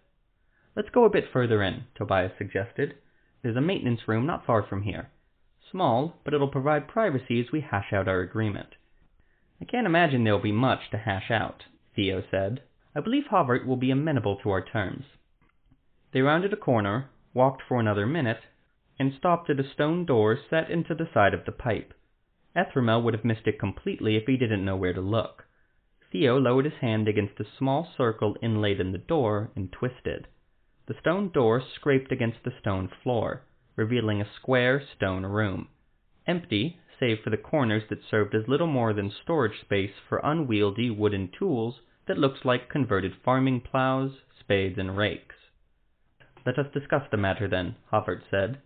Let's 0.77 0.91
go 0.91 1.05
a 1.05 1.11
bit 1.11 1.25
further 1.33 1.63
in, 1.63 1.85
Tobias 1.95 2.33
suggested. 2.37 2.97
There's 3.43 3.57
a 3.57 3.61
maintenance 3.61 4.07
room 4.07 4.27
not 4.27 4.45
far 4.45 4.63
from 4.63 4.83
here. 4.83 5.11
Small, 5.71 6.17
but 6.25 6.35
it'll 6.35 6.49
provide 6.49 6.87
privacy 6.87 7.41
as 7.41 7.51
we 7.51 7.63
hash 7.63 7.93
out 7.93 8.09
our 8.09 8.21
agreement. 8.21 8.75
I 9.59 9.65
can't 9.65 9.87
imagine 9.87 10.23
there'll 10.23 10.39
be 10.39 10.53
much 10.53 10.91
to 10.91 10.99
hash 10.99 11.31
out, 11.31 11.65
Theo 11.95 12.23
said. 12.31 12.63
I 12.95 13.01
believe 13.01 13.29
Havert 13.29 13.67
will 13.67 13.79
be 13.79 13.91
amenable 13.91 14.37
to 14.37 14.51
our 14.51 14.63
terms. 14.63 15.07
They 16.13 16.21
rounded 16.21 16.53
a 16.53 16.57
corner, 16.57 17.09
walked 17.33 17.63
for 17.63 17.81
another 17.81 18.07
minute, 18.07 18.43
and 18.99 19.15
stopped 19.15 19.49
at 19.49 19.59
a 19.59 19.65
stone 19.65 20.05
door 20.05 20.37
set 20.51 20.69
into 20.69 20.95
the 20.95 21.09
side 21.13 21.33
of 21.33 21.47
the 21.47 21.53
pipe. 21.53 21.95
Ethramel 22.55 23.01
would 23.01 23.15
have 23.15 23.25
missed 23.25 23.47
it 23.47 23.59
completely 23.59 24.17
if 24.17 24.27
he 24.27 24.37
didn't 24.37 24.65
know 24.65 24.77
where 24.77 24.93
to 24.93 25.01
look. 25.01 25.47
Theo 26.13 26.39
lowered 26.39 26.67
his 26.67 26.81
hand 26.83 27.09
against 27.09 27.41
a 27.41 27.47
small 27.57 27.91
circle 27.97 28.37
inlaid 28.43 28.79
in 28.79 28.93
the 28.93 28.99
door 28.99 29.51
and 29.57 29.73
twisted. 29.73 30.29
The 30.85 30.99
stone 31.01 31.31
door 31.31 31.63
scraped 31.63 32.13
against 32.13 32.43
the 32.45 32.53
stone 32.61 32.89
floor, 33.03 33.43
revealing 33.75 34.21
a 34.21 34.31
square 34.35 34.83
stone 34.97 35.25
room, 35.25 35.69
empty 36.27 36.79
save 36.99 37.21
for 37.21 37.31
the 37.31 37.37
corners 37.37 37.83
that 37.89 38.05
served 38.11 38.35
as 38.35 38.49
little 38.49 38.67
more 38.67 38.93
than 38.93 39.11
storage 39.11 39.61
space 39.61 39.93
for 40.09 40.21
unwieldy 40.25 40.91
wooden 40.91 41.29
tools 41.39 41.81
that 42.07 42.19
looked 42.19 42.45
like 42.45 42.69
converted 42.69 43.13
farming 43.25 43.61
plows, 43.61 44.13
spades, 44.41 44.79
and 44.79 44.97
rakes. 44.97 45.35
Let 46.45 46.59
us 46.59 46.73
discuss 46.73 47.03
the 47.11 47.17
matter 47.17 47.49
then, 47.49 47.77
Havert 47.91 48.23
said. 48.31 48.61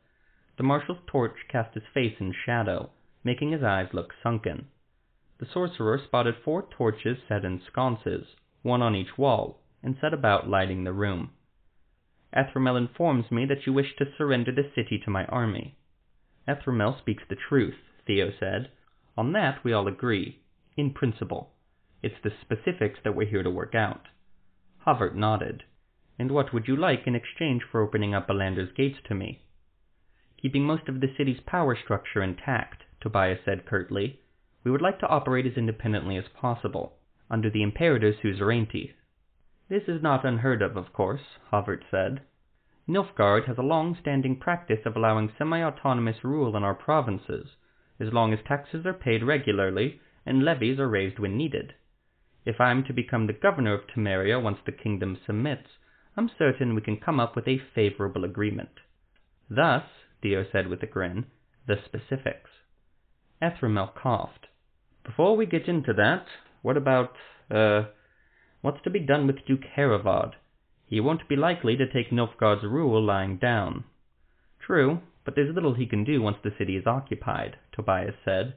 The 0.56 0.62
marshal's 0.62 0.98
torch 1.06 1.36
cast 1.48 1.74
his 1.74 1.84
face 1.94 2.16
in 2.20 2.32
shadow, 2.44 2.90
making 3.24 3.52
his 3.52 3.62
eyes 3.62 3.88
look 3.92 4.12
sunken. 4.22 4.68
The 5.38 5.46
sorcerer 5.46 5.98
spotted 5.98 6.36
four 6.44 6.62
torches 6.70 7.18
set 7.26 7.46
in 7.46 7.62
sconces, 7.66 8.26
one 8.62 8.82
on 8.82 8.94
each 8.94 9.16
wall, 9.16 9.62
and 9.82 9.96
set 9.98 10.12
about 10.12 10.48
lighting 10.48 10.84
the 10.84 10.92
room. 10.92 11.30
Ethramel 12.32 12.76
informs 12.76 13.30
me 13.30 13.46
that 13.46 13.66
you 13.66 13.72
wish 13.72 13.96
to 13.96 14.12
surrender 14.16 14.52
the 14.52 14.70
city 14.74 14.98
to 14.98 15.10
my 15.10 15.24
army. 15.24 15.76
Ethramel 16.46 16.96
speaks 17.00 17.22
the 17.28 17.36
truth, 17.36 17.78
Theo 18.10 18.32
said. 18.40 18.72
On 19.16 19.30
that 19.34 19.62
we 19.62 19.72
all 19.72 19.86
agree, 19.86 20.40
in 20.76 20.92
principle. 20.92 21.52
It's 22.02 22.20
the 22.24 22.32
specifics 22.40 22.98
that 23.04 23.14
we're 23.14 23.28
here 23.28 23.44
to 23.44 23.50
work 23.50 23.72
out. 23.72 24.08
Havert 24.84 25.14
nodded. 25.14 25.62
And 26.18 26.32
what 26.32 26.52
would 26.52 26.66
you 26.66 26.74
like 26.74 27.06
in 27.06 27.14
exchange 27.14 27.62
for 27.62 27.80
opening 27.80 28.12
up 28.12 28.28
Ellander's 28.28 28.72
gates 28.76 28.98
to 29.06 29.14
me? 29.14 29.44
Keeping 30.42 30.64
most 30.64 30.88
of 30.88 31.00
the 31.00 31.14
city's 31.16 31.38
power 31.46 31.76
structure 31.76 32.20
intact, 32.20 32.82
Tobias 33.00 33.38
said 33.44 33.64
curtly, 33.64 34.18
we 34.64 34.72
would 34.72 34.82
like 34.82 34.98
to 34.98 35.08
operate 35.08 35.46
as 35.46 35.56
independently 35.56 36.16
as 36.16 36.24
possible, 36.34 36.96
under 37.30 37.48
the 37.48 37.62
imperators 37.62 38.16
suzerainty. 38.20 38.92
This 39.68 39.84
is 39.86 40.02
not 40.02 40.24
unheard 40.24 40.62
of, 40.62 40.76
of 40.76 40.92
course, 40.92 41.38
Havert 41.52 41.84
said. 41.92 42.22
Nilfgaard 42.88 43.46
has 43.46 43.56
a 43.56 43.62
long-standing 43.62 44.40
practice 44.40 44.80
of 44.84 44.96
allowing 44.96 45.30
semi-autonomous 45.38 46.24
rule 46.24 46.56
in 46.56 46.64
our 46.64 46.74
provinces, 46.74 47.50
as 48.00 48.12
long 48.12 48.32
as 48.32 48.38
taxes 48.46 48.86
are 48.86 48.94
paid 48.94 49.22
regularly 49.22 50.00
and 50.26 50.44
levies 50.44 50.78
are 50.78 50.88
raised 50.88 51.18
when 51.18 51.36
needed. 51.36 51.74
If 52.44 52.60
I 52.60 52.70
am 52.70 52.84
to 52.84 52.92
become 52.92 53.26
the 53.26 53.32
governor 53.32 53.74
of 53.74 53.86
Temeria 53.86 54.40
once 54.42 54.58
the 54.64 54.72
kingdom 54.72 55.18
submits, 55.26 55.68
I'm 56.16 56.30
certain 56.38 56.74
we 56.74 56.80
can 56.80 56.96
come 56.96 57.20
up 57.20 57.36
with 57.36 57.46
a 57.46 57.60
favorable 57.74 58.24
agreement. 58.24 58.80
Thus, 59.48 59.84
Theo 60.22 60.44
said 60.50 60.68
with 60.68 60.82
a 60.82 60.86
grin, 60.86 61.26
the 61.66 61.76
specifics. 61.84 62.50
Ethramel 63.42 63.92
coughed. 63.94 64.46
Before 65.04 65.36
we 65.36 65.46
get 65.46 65.68
into 65.68 65.92
that, 65.94 66.26
what 66.62 66.76
about, 66.76 67.12
uh, 67.50 67.84
what's 68.60 68.82
to 68.82 68.90
be 68.90 69.00
done 69.00 69.26
with 69.26 69.46
Duke 69.46 69.64
Hereward? 69.74 70.36
He 70.86 71.00
won't 71.00 71.28
be 71.28 71.36
likely 71.36 71.76
to 71.76 71.90
take 71.90 72.10
Nilfgaard's 72.10 72.64
rule 72.64 73.02
lying 73.02 73.36
down. 73.36 73.84
True, 74.60 75.00
but 75.24 75.34
there's 75.34 75.54
little 75.54 75.74
he 75.74 75.86
can 75.86 76.04
do 76.04 76.22
once 76.22 76.38
the 76.42 76.54
city 76.58 76.76
is 76.76 76.86
occupied, 76.86 77.56
Tobias 77.72 78.14
said. 78.24 78.54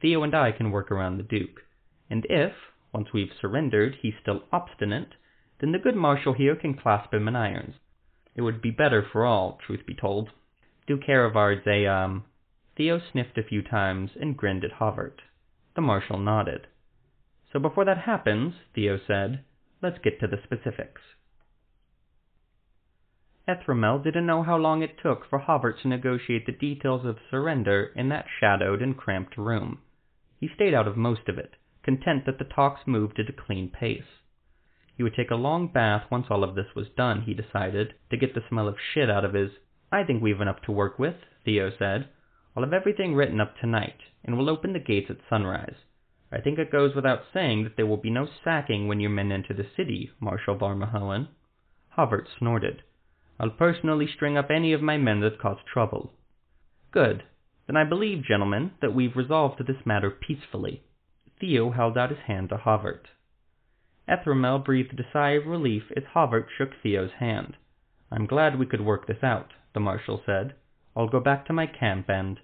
Theo 0.00 0.22
and 0.22 0.34
I 0.34 0.52
can 0.52 0.70
work 0.70 0.90
around 0.90 1.16
the 1.16 1.22
Duke. 1.22 1.62
And 2.10 2.26
if, 2.28 2.52
once 2.92 3.08
we've 3.12 3.32
surrendered, 3.40 3.96
he's 4.00 4.14
still 4.20 4.44
obstinate, 4.52 5.14
then 5.60 5.72
the 5.72 5.78
good 5.78 5.96
marshal 5.96 6.34
here 6.34 6.56
can 6.56 6.74
clasp 6.74 7.14
him 7.14 7.26
in 7.28 7.36
irons. 7.36 7.76
It 8.34 8.42
would 8.42 8.60
be 8.60 8.70
better 8.70 9.06
for 9.10 9.24
all, 9.24 9.58
truth 9.64 9.86
be 9.86 9.94
told. 9.94 10.30
Duke 10.86 11.04
Hereward's 11.06 11.66
a, 11.66 11.86
um... 11.86 12.24
Theo 12.76 13.00
sniffed 13.12 13.38
a 13.38 13.44
few 13.44 13.62
times 13.62 14.10
and 14.20 14.36
grinned 14.36 14.64
at 14.64 14.72
Havert. 14.72 15.20
The 15.76 15.80
marshal 15.80 16.18
nodded. 16.18 16.66
So 17.52 17.60
before 17.60 17.84
that 17.84 17.98
happens, 17.98 18.54
Theo 18.74 18.98
said, 19.06 19.44
let's 19.80 19.98
get 20.02 20.18
to 20.20 20.26
the 20.26 20.40
specifics. 20.42 21.00
Ethramel 23.46 23.98
didn't 23.98 24.24
know 24.24 24.42
how 24.42 24.56
long 24.56 24.82
it 24.82 24.96
took 24.96 25.28
for 25.28 25.40
Havert 25.40 25.78
to 25.82 25.88
negotiate 25.88 26.46
the 26.46 26.52
details 26.52 27.04
of 27.04 27.18
surrender 27.30 27.92
in 27.94 28.08
that 28.08 28.26
shadowed 28.40 28.80
and 28.80 28.96
cramped 28.96 29.36
room. 29.36 29.82
He 30.40 30.48
stayed 30.48 30.72
out 30.72 30.88
of 30.88 30.96
most 30.96 31.28
of 31.28 31.36
it, 31.36 31.56
content 31.82 32.24
that 32.24 32.38
the 32.38 32.44
talks 32.44 32.86
moved 32.86 33.20
at 33.20 33.28
a 33.28 33.34
clean 33.34 33.68
pace. 33.68 34.22
He 34.96 35.02
would 35.02 35.14
take 35.14 35.30
a 35.30 35.36
long 35.36 35.68
bath 35.68 36.10
once 36.10 36.28
all 36.30 36.42
of 36.42 36.54
this 36.54 36.74
was 36.74 36.88
done, 36.96 37.20
he 37.22 37.34
decided, 37.34 37.94
to 38.08 38.16
get 38.16 38.34
the 38.34 38.42
smell 38.48 38.66
of 38.66 38.80
shit 38.80 39.10
out 39.10 39.26
of 39.26 39.34
his. 39.34 39.50
I 39.92 40.04
think 40.04 40.22
we've 40.22 40.40
enough 40.40 40.62
to 40.62 40.72
work 40.72 40.98
with, 40.98 41.16
Theo 41.44 41.70
said. 41.78 42.08
I'll 42.56 42.62
have 42.62 42.72
everything 42.72 43.14
written 43.14 43.42
up 43.42 43.58
tonight, 43.58 44.00
and 44.24 44.38
we'll 44.38 44.48
open 44.48 44.72
the 44.72 44.78
gates 44.78 45.10
at 45.10 45.18
sunrise. 45.28 45.76
I 46.32 46.40
think 46.40 46.58
it 46.58 46.72
goes 46.72 46.94
without 46.94 47.24
saying 47.34 47.64
that 47.64 47.76
there 47.76 47.86
will 47.86 47.98
be 47.98 48.10
no 48.10 48.26
sacking 48.42 48.88
when 48.88 49.00
your 49.00 49.10
men 49.10 49.30
enter 49.30 49.52
the 49.52 49.66
city, 49.76 50.12
Marshal 50.18 50.56
Varmahoen. 50.56 51.28
Havert 51.98 52.26
snorted. 52.38 52.82
I'll 53.38 53.50
personally 53.50 54.06
string 54.06 54.36
up 54.36 54.50
any 54.50 54.72
of 54.72 54.82
my 54.82 54.96
men 54.96 55.20
that 55.20 55.40
cause 55.40 55.58
trouble. 55.66 56.12
Good. 56.90 57.24
Then 57.66 57.76
I 57.76 57.84
believe, 57.84 58.24
gentlemen, 58.24 58.72
that 58.80 58.94
we've 58.94 59.16
resolved 59.16 59.66
this 59.66 59.84
matter 59.84 60.10
peacefully. 60.10 60.82
Theo 61.40 61.70
held 61.70 61.98
out 61.98 62.10
his 62.10 62.20
hand 62.26 62.50
to 62.50 62.58
Havert. 62.58 63.08
Ethramel 64.06 64.58
breathed 64.58 65.00
a 65.00 65.10
sigh 65.12 65.30
of 65.30 65.46
relief 65.46 65.90
as 65.96 66.04
Havert 66.14 66.48
shook 66.56 66.70
Theo's 66.82 67.12
hand. 67.18 67.56
I'm 68.10 68.26
glad 68.26 68.58
we 68.58 68.66
could 68.66 68.82
work 68.82 69.06
this 69.06 69.22
out, 69.22 69.52
the 69.72 69.80
marshal 69.80 70.22
said. 70.24 70.54
I'll 70.94 71.08
go 71.08 71.20
back 71.20 71.46
to 71.46 71.52
my 71.52 71.66
camp 71.66 72.08
and... 72.08 72.38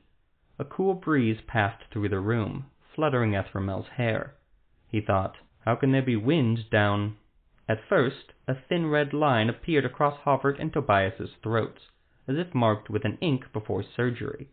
A 0.59 0.65
cool 0.65 0.95
breeze 0.95 1.41
passed 1.47 1.85
through 1.93 2.09
the 2.09 2.19
room, 2.19 2.67
fluttering 2.95 3.35
Ethramel's 3.35 3.89
hair. 3.97 4.35
He 4.89 5.01
thought, 5.01 5.37
how 5.65 5.77
can 5.77 5.93
there 5.93 6.03
be 6.03 6.17
wind 6.17 6.69
down... 6.71 7.17
At 7.71 7.85
first, 7.85 8.33
a 8.49 8.57
thin 8.57 8.91
red 8.91 9.13
line 9.13 9.49
appeared 9.49 9.85
across 9.85 10.19
Havert 10.25 10.59
and 10.59 10.73
Tobias's 10.73 11.37
throats, 11.41 11.87
as 12.27 12.37
if 12.37 12.53
marked 12.53 12.91
with 12.91 13.05
an 13.05 13.17
ink 13.21 13.53
before 13.53 13.85
surgery. 13.85 14.49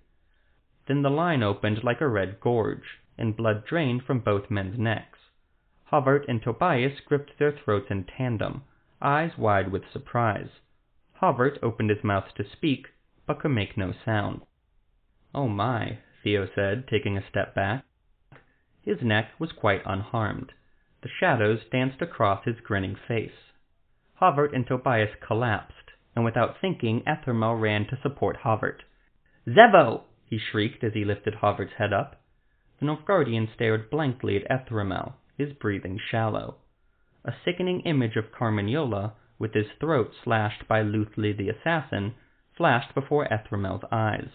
Then 0.85 1.01
the 1.01 1.09
line 1.09 1.41
opened 1.41 1.83
like 1.83 1.99
a 1.99 2.07
red 2.07 2.39
gorge, 2.39 2.99
and 3.17 3.35
blood 3.35 3.65
drained 3.65 4.03
from 4.03 4.19
both 4.19 4.51
men's 4.51 4.77
necks. 4.77 5.17
Havert 5.85 6.25
and 6.27 6.43
Tobias 6.43 6.99
gripped 6.99 7.39
their 7.39 7.51
throats 7.51 7.89
in 7.89 8.03
tandem, 8.03 8.63
eyes 9.01 9.35
wide 9.35 9.71
with 9.71 9.91
surprise. 9.91 10.59
Havert 11.19 11.57
opened 11.63 11.89
his 11.89 12.03
mouth 12.03 12.35
to 12.35 12.47
speak, 12.47 12.89
but 13.25 13.39
could 13.39 13.49
make 13.49 13.75
no 13.75 13.93
sound. 14.05 14.45
Oh 15.33 15.47
my, 15.47 15.97
Theo 16.21 16.47
said, 16.53 16.87
taking 16.87 17.17
a 17.17 17.27
step 17.27 17.55
back. 17.55 17.83
His 18.83 19.01
neck 19.01 19.31
was 19.39 19.53
quite 19.53 19.81
unharmed. 19.87 20.53
The 21.01 21.09
shadows 21.09 21.63
danced 21.65 22.01
across 22.01 22.43
his 22.43 22.59
grinning 22.59 22.95
face. 22.95 23.51
Havert 24.19 24.51
and 24.55 24.65
Tobias 24.65 25.13
collapsed, 25.19 25.91
and 26.15 26.25
without 26.25 26.57
thinking, 26.59 27.07
Ethramel 27.07 27.53
ran 27.55 27.85
to 27.89 27.97
support 28.01 28.37
Havert. 28.37 28.81
Zevo! 29.47 30.05
he 30.25 30.39
shrieked 30.39 30.83
as 30.83 30.95
he 30.95 31.05
lifted 31.05 31.35
Havert's 31.35 31.73
head 31.73 31.93
up. 31.93 32.19
The 32.79 32.87
Nilfgaardian 32.87 33.53
stared 33.53 33.91
blankly 33.91 34.37
at 34.37 34.49
Ethramel, 34.49 35.15
his 35.37 35.53
breathing 35.53 35.99
shallow. 35.99 36.55
A 37.23 37.35
sickening 37.45 37.81
image 37.81 38.15
of 38.15 38.31
Carmagnola, 38.31 39.13
with 39.37 39.53
his 39.53 39.71
throat 39.79 40.15
slashed 40.23 40.67
by 40.67 40.81
Luthli 40.81 41.31
the 41.31 41.49
assassin, 41.49 42.15
flashed 42.55 42.95
before 42.95 43.31
Ethramel's 43.31 43.83
eyes. 43.91 44.29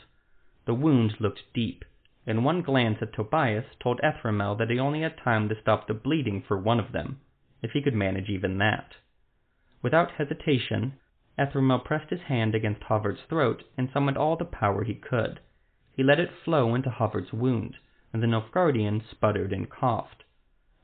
The 0.67 0.75
wound 0.75 1.17
looked 1.19 1.43
deep, 1.53 1.85
and 2.27 2.45
one 2.45 2.63
glance 2.63 2.99
at 3.03 3.13
Tobias 3.13 3.65
told 3.81 4.01
Ethramel 4.03 4.55
that 4.55 4.71
he 4.71 4.79
only 4.79 5.03
had 5.03 5.17
time 5.17 5.49
to 5.49 5.61
stop 5.61 5.87
the 5.87 5.95
bleeding 5.95 6.41
for 6.41 6.57
one 6.57 6.79
of 6.79 6.93
them, 6.93 7.21
if 7.63 7.73
he 7.73 7.83
could 7.83 7.95
manage 7.95 8.29
even 8.29 8.59
that. 8.59 8.95
Without 9.83 10.13
hesitation, 10.13 10.93
Ethramel 11.37 11.81
pressed 11.81 12.11
his 12.11 12.23
hand 12.23 12.55
against 12.55 12.85
Havert's 12.85 13.23
throat 13.23 13.65
and 13.77 13.91
summoned 13.91 14.17
all 14.17 14.37
the 14.37 14.45
power 14.45 14.85
he 14.85 14.95
could. 14.95 15.41
He 15.97 16.03
let 16.03 16.21
it 16.21 16.31
flow 16.45 16.75
into 16.75 16.91
Havert's 16.91 17.33
wound, 17.33 17.77
and 18.13 18.23
the 18.23 18.27
Nilfgaardian 18.27 19.03
sputtered 19.11 19.53
and 19.53 19.69
coughed. 19.69 20.25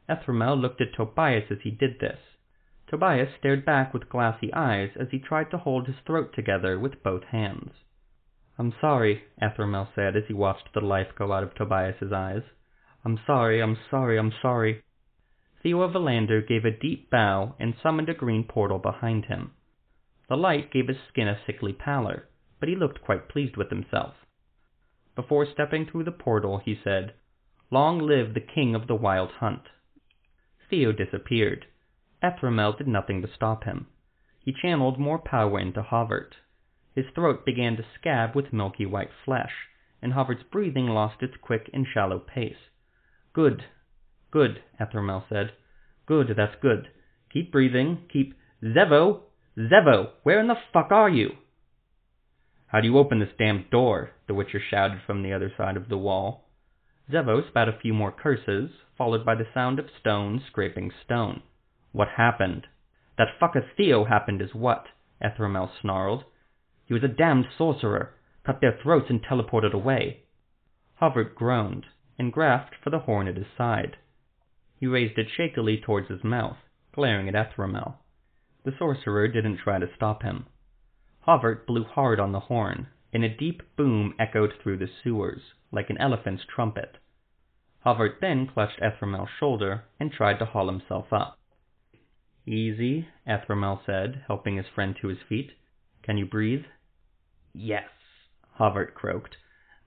Ethramel 0.09 0.57
looked 0.57 0.81
at 0.81 0.93
Tobias 0.95 1.51
as 1.51 1.61
he 1.61 1.71
did 1.71 2.01
this. 2.01 2.19
Tobias 2.89 3.33
stared 3.39 3.65
back 3.65 3.93
with 3.93 4.09
glassy 4.09 4.53
eyes 4.55 4.91
as 4.97 5.11
he 5.11 5.19
tried 5.19 5.51
to 5.51 5.59
hold 5.59 5.87
his 5.87 5.99
throat 6.07 6.33
together 6.33 6.79
with 6.79 7.03
both 7.03 7.25
hands. 7.25 7.73
I'm 8.59 8.75
sorry, 8.81 9.23
Ethramel 9.41 9.89
said 9.95 10.17
as 10.17 10.25
he 10.27 10.35
watched 10.35 10.75
the 10.75 10.81
life 10.81 11.15
go 11.17 11.33
out 11.33 11.45
of 11.45 11.55
Tobias's 11.55 12.13
eyes. 12.13 12.43
I'm 13.05 13.21
sorry, 13.25 13.63
I'm 13.63 13.79
sorry, 13.89 14.19
I'm 14.19 14.33
sorry. 14.43 14.83
Theo 15.63 15.89
Valander 15.89 16.47
gave 16.47 16.65
a 16.65 16.71
deep 16.71 17.09
bow 17.09 17.55
and 17.61 17.75
summoned 17.81 18.09
a 18.09 18.15
green 18.15 18.43
portal 18.43 18.81
behind 18.81 19.27
him. 19.27 19.53
The 20.29 20.37
light 20.37 20.73
gave 20.73 20.89
his 20.89 20.97
skin 21.09 21.29
a 21.29 21.39
sickly 21.47 21.73
pallor, 21.73 22.29
but 22.59 22.69
he 22.69 22.75
looked 22.75 23.03
quite 23.03 23.29
pleased 23.29 23.57
with 23.57 23.71
himself. 23.71 24.15
Before 25.15 25.47
stepping 25.47 25.87
through 25.87 26.05
the 26.05 26.13
portal, 26.13 26.59
he 26.59 26.79
said, 26.83 27.15
Long 27.71 28.01
live 28.01 28.35
the 28.35 28.41
king 28.41 28.75
of 28.75 28.89
the 28.89 28.95
wild 28.97 29.31
hunt. 29.39 29.69
Theo 30.69 30.91
disappeared. 30.91 31.67
Ethramel 32.23 32.73
did 32.73 32.89
nothing 32.89 33.23
to 33.23 33.33
stop 33.33 33.65
him. 33.65 33.87
He 34.41 34.53
channeled 34.53 34.99
more 34.99 35.19
power 35.19 35.61
into 35.61 35.83
Havert. 35.83 36.35
His 36.99 37.07
throat 37.15 37.47
began 37.47 37.77
to 37.77 37.85
scab 37.97 38.35
with 38.35 38.53
milky 38.53 38.85
white 38.85 39.13
flesh, 39.25 39.53
and 40.03 40.15
Havert's 40.15 40.43
breathing 40.51 40.89
lost 40.89 41.23
its 41.23 41.37
quick 41.41 41.71
and 41.73 41.87
shallow 41.87 42.19
pace. 42.19 42.59
Good, 43.33 43.63
good, 44.33 44.65
Ethramel 44.81 45.23
said. 45.29 45.53
Good, 46.07 46.35
that's 46.37 46.61
good. 46.61 46.89
Keep 47.33 47.53
breathing. 47.53 48.09
Keep. 48.13 48.35
Zevo! 48.65 49.21
Zevo! 49.57 50.11
Where 50.25 50.41
in 50.41 50.49
the 50.49 50.57
fuck 50.73 50.91
are 50.91 51.09
you? 51.09 51.37
How 52.67 52.81
do 52.81 52.89
you 52.89 52.99
open 52.99 53.21
this 53.21 53.29
damned 53.39 53.71
door? 53.71 54.11
The 54.27 54.35
Witcher 54.35 54.61
shouted 54.69 54.99
from 55.07 55.23
the 55.23 55.33
other 55.33 55.53
side 55.57 55.77
of 55.77 55.89
the 55.89 55.97
wall. 55.97 56.51
Zevo 57.09 57.49
spat 57.49 57.69
a 57.69 57.79
few 57.81 57.95
more 57.95 58.11
curses, 58.11 58.73
followed 58.97 59.25
by 59.25 59.37
the 59.37 59.47
sound 59.55 59.79
of 59.79 59.87
stone 60.01 60.43
scraping 60.49 60.91
stone. 61.05 61.43
What 61.93 62.09
happened? 62.17 62.67
That 63.17 63.39
fucker 63.41 63.63
Theo 63.77 64.05
happened 64.05 64.43
is 64.43 64.53
what? 64.53 64.87
Ethramel 65.23 65.71
snarled. 65.81 66.25
He 66.89 66.95
was 66.95 67.05
a 67.05 67.09
damned 67.09 67.47
sorcerer, 67.59 68.15
cut 68.45 68.63
their 68.63 68.73
throats 68.73 69.11
and 69.11 69.23
teleported 69.23 69.75
away. 69.75 70.23
Havert 71.03 71.35
groaned, 71.35 71.85
and 72.19 72.33
grasped 72.33 72.77
for 72.83 72.89
the 72.89 73.01
horn 73.01 73.29
at 73.29 73.37
his 73.37 73.47
side. 73.59 73.99
He 74.75 74.87
raised 74.87 75.19
it 75.19 75.29
shakily 75.29 75.77
towards 75.77 76.09
his 76.09 76.25
mouth, 76.25 76.57
glaring 76.93 77.29
at 77.29 77.35
Ethramel. 77.35 77.99
The 78.65 78.75
sorcerer 78.79 79.29
didn't 79.29 79.59
try 79.59 79.79
to 79.79 79.95
stop 79.95 80.23
him. 80.23 80.47
Havert 81.27 81.67
blew 81.67 81.85
hard 81.85 82.19
on 82.19 82.33
the 82.33 82.41
horn, 82.41 82.87
and 83.13 83.23
a 83.23 83.29
deep 83.29 83.61
boom 83.77 84.15
echoed 84.19 84.55
through 84.55 84.79
the 84.79 84.89
sewers, 85.05 85.53
like 85.71 85.91
an 85.91 85.99
elephant's 85.99 86.47
trumpet. 86.47 86.97
Havert 87.85 88.23
then 88.23 88.47
clutched 88.47 88.81
Ethramel's 88.81 89.29
shoulder 89.39 89.85
and 90.01 90.11
tried 90.11 90.39
to 90.39 90.47
haul 90.47 90.69
himself 90.69 91.13
up. 91.13 91.39
Easy, 92.47 93.09
Ethramel 93.27 93.83
said, 93.85 94.25
helping 94.27 94.57
his 94.57 94.69
friend 94.75 94.97
to 95.03 95.09
his 95.09 95.21
feet. 95.29 95.53
Can 96.03 96.17
you 96.17 96.25
breathe? 96.25 96.65
Yes, 97.55 97.89
Havert 98.59 98.95
croaked. 98.95 99.37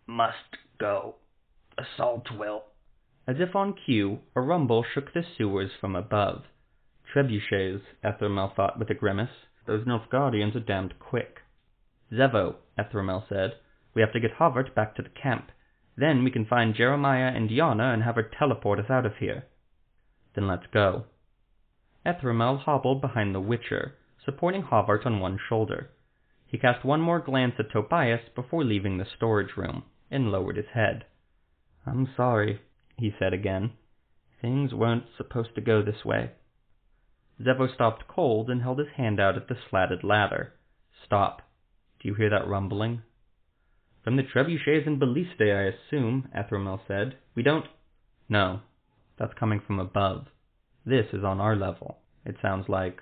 Must 0.08 0.58
go. 0.80 1.16
Assault 1.78 2.32
will. 2.32 2.64
As 3.28 3.38
if 3.40 3.56
on 3.56 3.74
cue, 3.74 4.20
a 4.36 4.42
rumble 4.42 4.84
shook 4.84 5.14
the 5.14 5.24
sewers 5.38 5.72
from 5.80 5.96
above. 5.96 6.44
Trebuchets, 7.14 7.84
Ethramel 8.04 8.54
thought 8.56 8.80
with 8.80 8.90
a 8.90 8.94
grimace. 8.94 9.46
Those 9.68 9.86
Nilfgaardians 9.86 10.56
are 10.56 10.60
damned 10.60 11.00
quick. 11.00 11.42
Zevo, 12.12 12.56
Ethramel 12.78 13.26
said, 13.30 13.56
we 13.94 14.02
have 14.02 14.12
to 14.14 14.20
get 14.20 14.36
Havert 14.40 14.74
back 14.74 14.96
to 14.96 15.02
the 15.02 15.10
camp. 15.10 15.52
Then 15.98 16.24
we 16.24 16.32
can 16.32 16.46
find 16.46 16.74
Jeremiah 16.74 17.32
and 17.36 17.50
Yana 17.50 17.94
and 17.94 18.04
have 18.04 18.16
her 18.16 18.24
teleport 18.24 18.80
us 18.80 18.90
out 18.90 19.06
of 19.06 19.18
here. 19.18 19.46
Then 20.34 20.48
let's 20.48 20.68
go. 20.74 21.06
Ethramel 22.06 22.58
hobbled 22.58 23.02
behind 23.02 23.36
the 23.36 23.42
Witcher, 23.42 23.96
supporting 24.24 24.64
Havert 24.64 25.06
on 25.06 25.20
one 25.20 25.38
shoulder. 25.48 25.90
He 26.52 26.58
cast 26.58 26.84
one 26.84 27.00
more 27.00 27.22
glance 27.22 27.56
at 27.60 27.72
Tobias 27.72 28.28
before 28.36 28.66
leaving 28.66 28.98
the 28.98 29.06
storage 29.06 29.56
room, 29.56 29.84
and 30.12 30.34
lowered 30.34 30.58
his 30.58 30.68
head. 30.74 31.06
I'm 31.86 32.10
sorry, 32.18 32.60
he 32.98 33.16
said 33.18 33.34
again. 33.34 33.72
Things 34.42 34.74
weren't 34.74 35.06
supposed 35.16 35.56
to 35.56 35.62
go 35.62 35.82
this 35.82 36.04
way. 36.04 36.32
Zevo 37.42 37.74
stopped 37.74 38.06
cold 38.10 38.50
and 38.50 38.62
held 38.62 38.80
his 38.80 38.90
hand 38.98 39.18
out 39.18 39.38
at 39.38 39.48
the 39.48 39.56
slatted 39.70 40.04
ladder. 40.04 40.54
Stop. 41.06 41.42
Do 42.02 42.10
you 42.10 42.16
hear 42.16 42.30
that 42.30 42.48
rumbling? 42.50 43.02
From 44.04 44.18
the 44.18 44.24
trebuchets 44.24 44.86
and 44.86 45.00
ballistae, 45.00 45.56
I 45.56 45.74
assume, 45.74 46.28
Ethramel 46.34 46.82
said. 46.86 47.16
We 47.34 47.44
don't... 47.44 47.66
No, 48.28 48.60
that's 49.18 49.34
coming 49.36 49.62
from 49.66 49.80
above. 49.80 50.28
This 50.86 51.06
is 51.14 51.24
on 51.24 51.40
our 51.40 51.56
level, 51.56 52.00
it 52.26 52.36
sounds 52.42 52.68
like. 52.68 53.00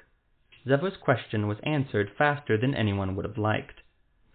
Zevo's 0.67 0.97
question 0.97 1.47
was 1.47 1.57
answered 1.63 2.11
faster 2.17 2.57
than 2.57 2.75
anyone 2.75 3.15
would 3.15 3.25
have 3.25 3.37
liked. 3.37 3.81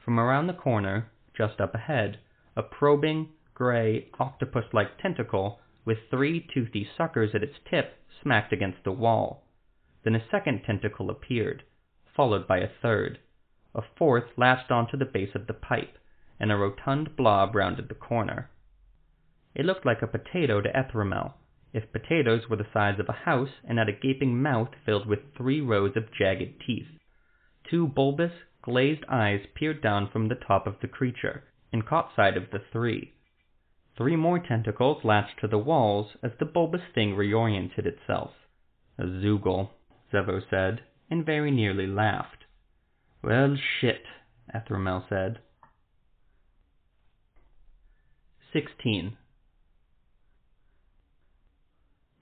From 0.05 0.19
around 0.19 0.47
the 0.47 0.55
corner, 0.55 1.11
just 1.37 1.61
up 1.61 1.75
ahead, 1.75 2.19
a 2.57 2.63
probing, 2.63 3.31
gray, 3.53 4.09
octopus-like 4.19 4.99
tentacle 4.99 5.61
with 5.85 6.09
three 6.11 6.41
toothy 6.53 6.89
suckers 6.97 7.35
at 7.35 7.43
its 7.43 7.57
tip 7.69 7.99
smacked 8.23 8.53
against 8.53 8.83
the 8.85 8.93
wall. 8.93 9.47
Then 10.03 10.15
a 10.15 10.29
second 10.31 10.63
tentacle 10.65 11.11
appeared, 11.11 11.63
followed 12.15 12.47
by 12.47 12.59
a 12.59 12.69
third. 12.69 13.19
A 13.75 13.83
fourth 13.97 14.37
latched 14.37 14.71
onto 14.71 14.97
the 14.97 15.05
base 15.05 15.35
of 15.35 15.47
the 15.47 15.55
pipe, 15.55 15.99
and 16.41 16.51
a 16.51 16.57
rotund 16.57 17.17
blob 17.17 17.55
rounded 17.55 17.89
the 17.89 17.95
corner. 17.95 18.51
It 19.55 19.65
looked 19.67 19.85
like 19.85 20.03
a 20.03 20.07
potato 20.07 20.61
to 20.61 20.77
Ethramel, 20.77 21.35
if 21.75 21.93
potatoes 21.93 22.49
were 22.49 22.57
the 22.57 22.67
size 22.73 23.01
of 23.01 23.09
a 23.09 23.25
house 23.25 23.51
and 23.65 23.79
had 23.79 23.89
a 23.89 23.93
gaping 23.93 24.41
mouth 24.41 24.69
filled 24.87 25.07
with 25.07 25.35
three 25.37 25.61
rows 25.61 25.97
of 25.97 26.13
jagged 26.17 26.55
teeth. 26.65 26.87
Two 27.69 27.89
bulbous, 27.89 28.33
glazed 28.63 29.05
eyes 29.09 29.41
peered 29.55 29.83
down 29.83 30.09
from 30.09 30.29
the 30.29 30.37
top 30.37 30.69
of 30.69 30.77
the 30.81 30.89
creature 30.89 31.43
and 31.73 31.85
caught 31.85 32.15
sight 32.15 32.37
of 32.37 32.45
the 32.53 32.63
three. 32.73 33.13
Three 33.97 34.15
more 34.15 34.39
tentacles 34.39 35.05
latched 35.05 35.41
to 35.41 35.49
the 35.49 35.59
walls 35.59 36.13
as 36.23 36.31
the 36.39 36.45
bulbous 36.45 36.83
thing 36.95 37.17
reoriented 37.17 37.87
itself. 37.87 38.31
A 38.97 39.05
Zeugl, 39.05 39.71
Zevo 40.13 40.41
said, 40.49 40.81
and 41.11 41.27
very 41.27 41.51
nearly 41.51 41.89
laughed. 41.89 42.45
Well, 43.23 43.57
shit, 43.81 44.05
Ethramel 44.53 45.05
said. 45.09 45.41
16. 48.53 49.17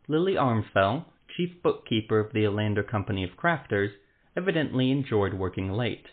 Lily 0.08 0.34
Armfell, 0.34 1.04
chief 1.28 1.62
bookkeeper 1.62 2.18
of 2.18 2.32
the 2.32 2.42
Ellander 2.42 2.86
Company 2.86 3.22
of 3.22 3.36
Crafters, 3.36 3.92
evidently 4.36 4.90
enjoyed 4.90 5.34
working 5.34 5.70
late. 5.70 6.08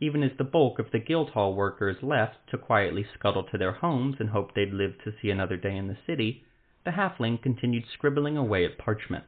Even 0.00 0.22
as 0.22 0.36
the 0.38 0.44
bulk 0.44 0.78
of 0.78 0.90
the 0.90 0.98
Guildhall 0.98 1.54
workers 1.54 2.02
left 2.02 2.36
to 2.48 2.56
quietly 2.56 3.04
scuttle 3.14 3.44
to 3.44 3.58
their 3.58 3.72
homes 3.72 4.16
and 4.18 4.30
hope 4.30 4.54
they'd 4.54 4.72
live 4.72 4.94
to 5.04 5.12
see 5.20 5.30
another 5.30 5.58
day 5.58 5.76
in 5.76 5.88
the 5.88 5.98
city, 6.06 6.44
the 6.84 6.92
halfling 6.92 7.36
continued 7.42 7.84
scribbling 7.92 8.36
away 8.38 8.64
at 8.64 8.78
parchment. 8.78 9.26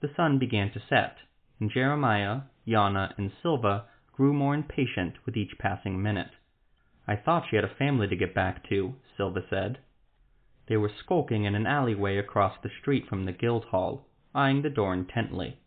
The 0.00 0.14
sun 0.16 0.38
began 0.38 0.72
to 0.72 0.80
set, 0.88 1.18
and 1.60 1.70
Jeremiah, 1.70 2.42
Yana, 2.66 3.12
and 3.18 3.30
Silva 3.42 3.86
grew 4.12 4.32
more 4.32 4.54
impatient 4.54 5.16
with 5.26 5.36
each 5.36 5.58
passing 5.58 6.02
minute. 6.02 6.30
I 7.06 7.16
thought 7.16 7.48
she 7.50 7.56
had 7.56 7.64
a 7.64 7.74
family 7.74 8.08
to 8.08 8.16
get 8.16 8.34
back 8.34 8.66
to, 8.70 8.94
Silva 9.16 9.44
said. 9.50 9.80
They 10.68 10.76
were 10.76 10.88
skulking 10.88 11.44
in 11.44 11.54
an 11.54 11.66
alleyway 11.66 12.16
across 12.16 12.58
the 12.60 12.70
street 12.80 13.06
from 13.06 13.24
the 13.24 13.32
Guildhall, 13.32 14.06
eyeing 14.34 14.62
the 14.62 14.70
door 14.70 14.92
intently. 14.92 15.58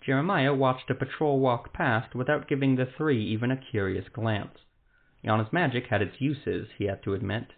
Jeremiah 0.00 0.54
watched 0.54 0.90
a 0.90 0.94
patrol 0.94 1.40
walk 1.40 1.72
past 1.72 2.14
without 2.14 2.46
giving 2.46 2.76
the 2.76 2.86
three 2.86 3.24
even 3.24 3.50
a 3.50 3.56
curious 3.56 4.08
glance. 4.08 4.58
Yana's 5.22 5.52
magic 5.52 5.86
had 5.86 6.02
its 6.02 6.20
uses, 6.20 6.68
he 6.76 6.84
had 6.84 7.02
to 7.02 7.14
admit. 7.14 7.54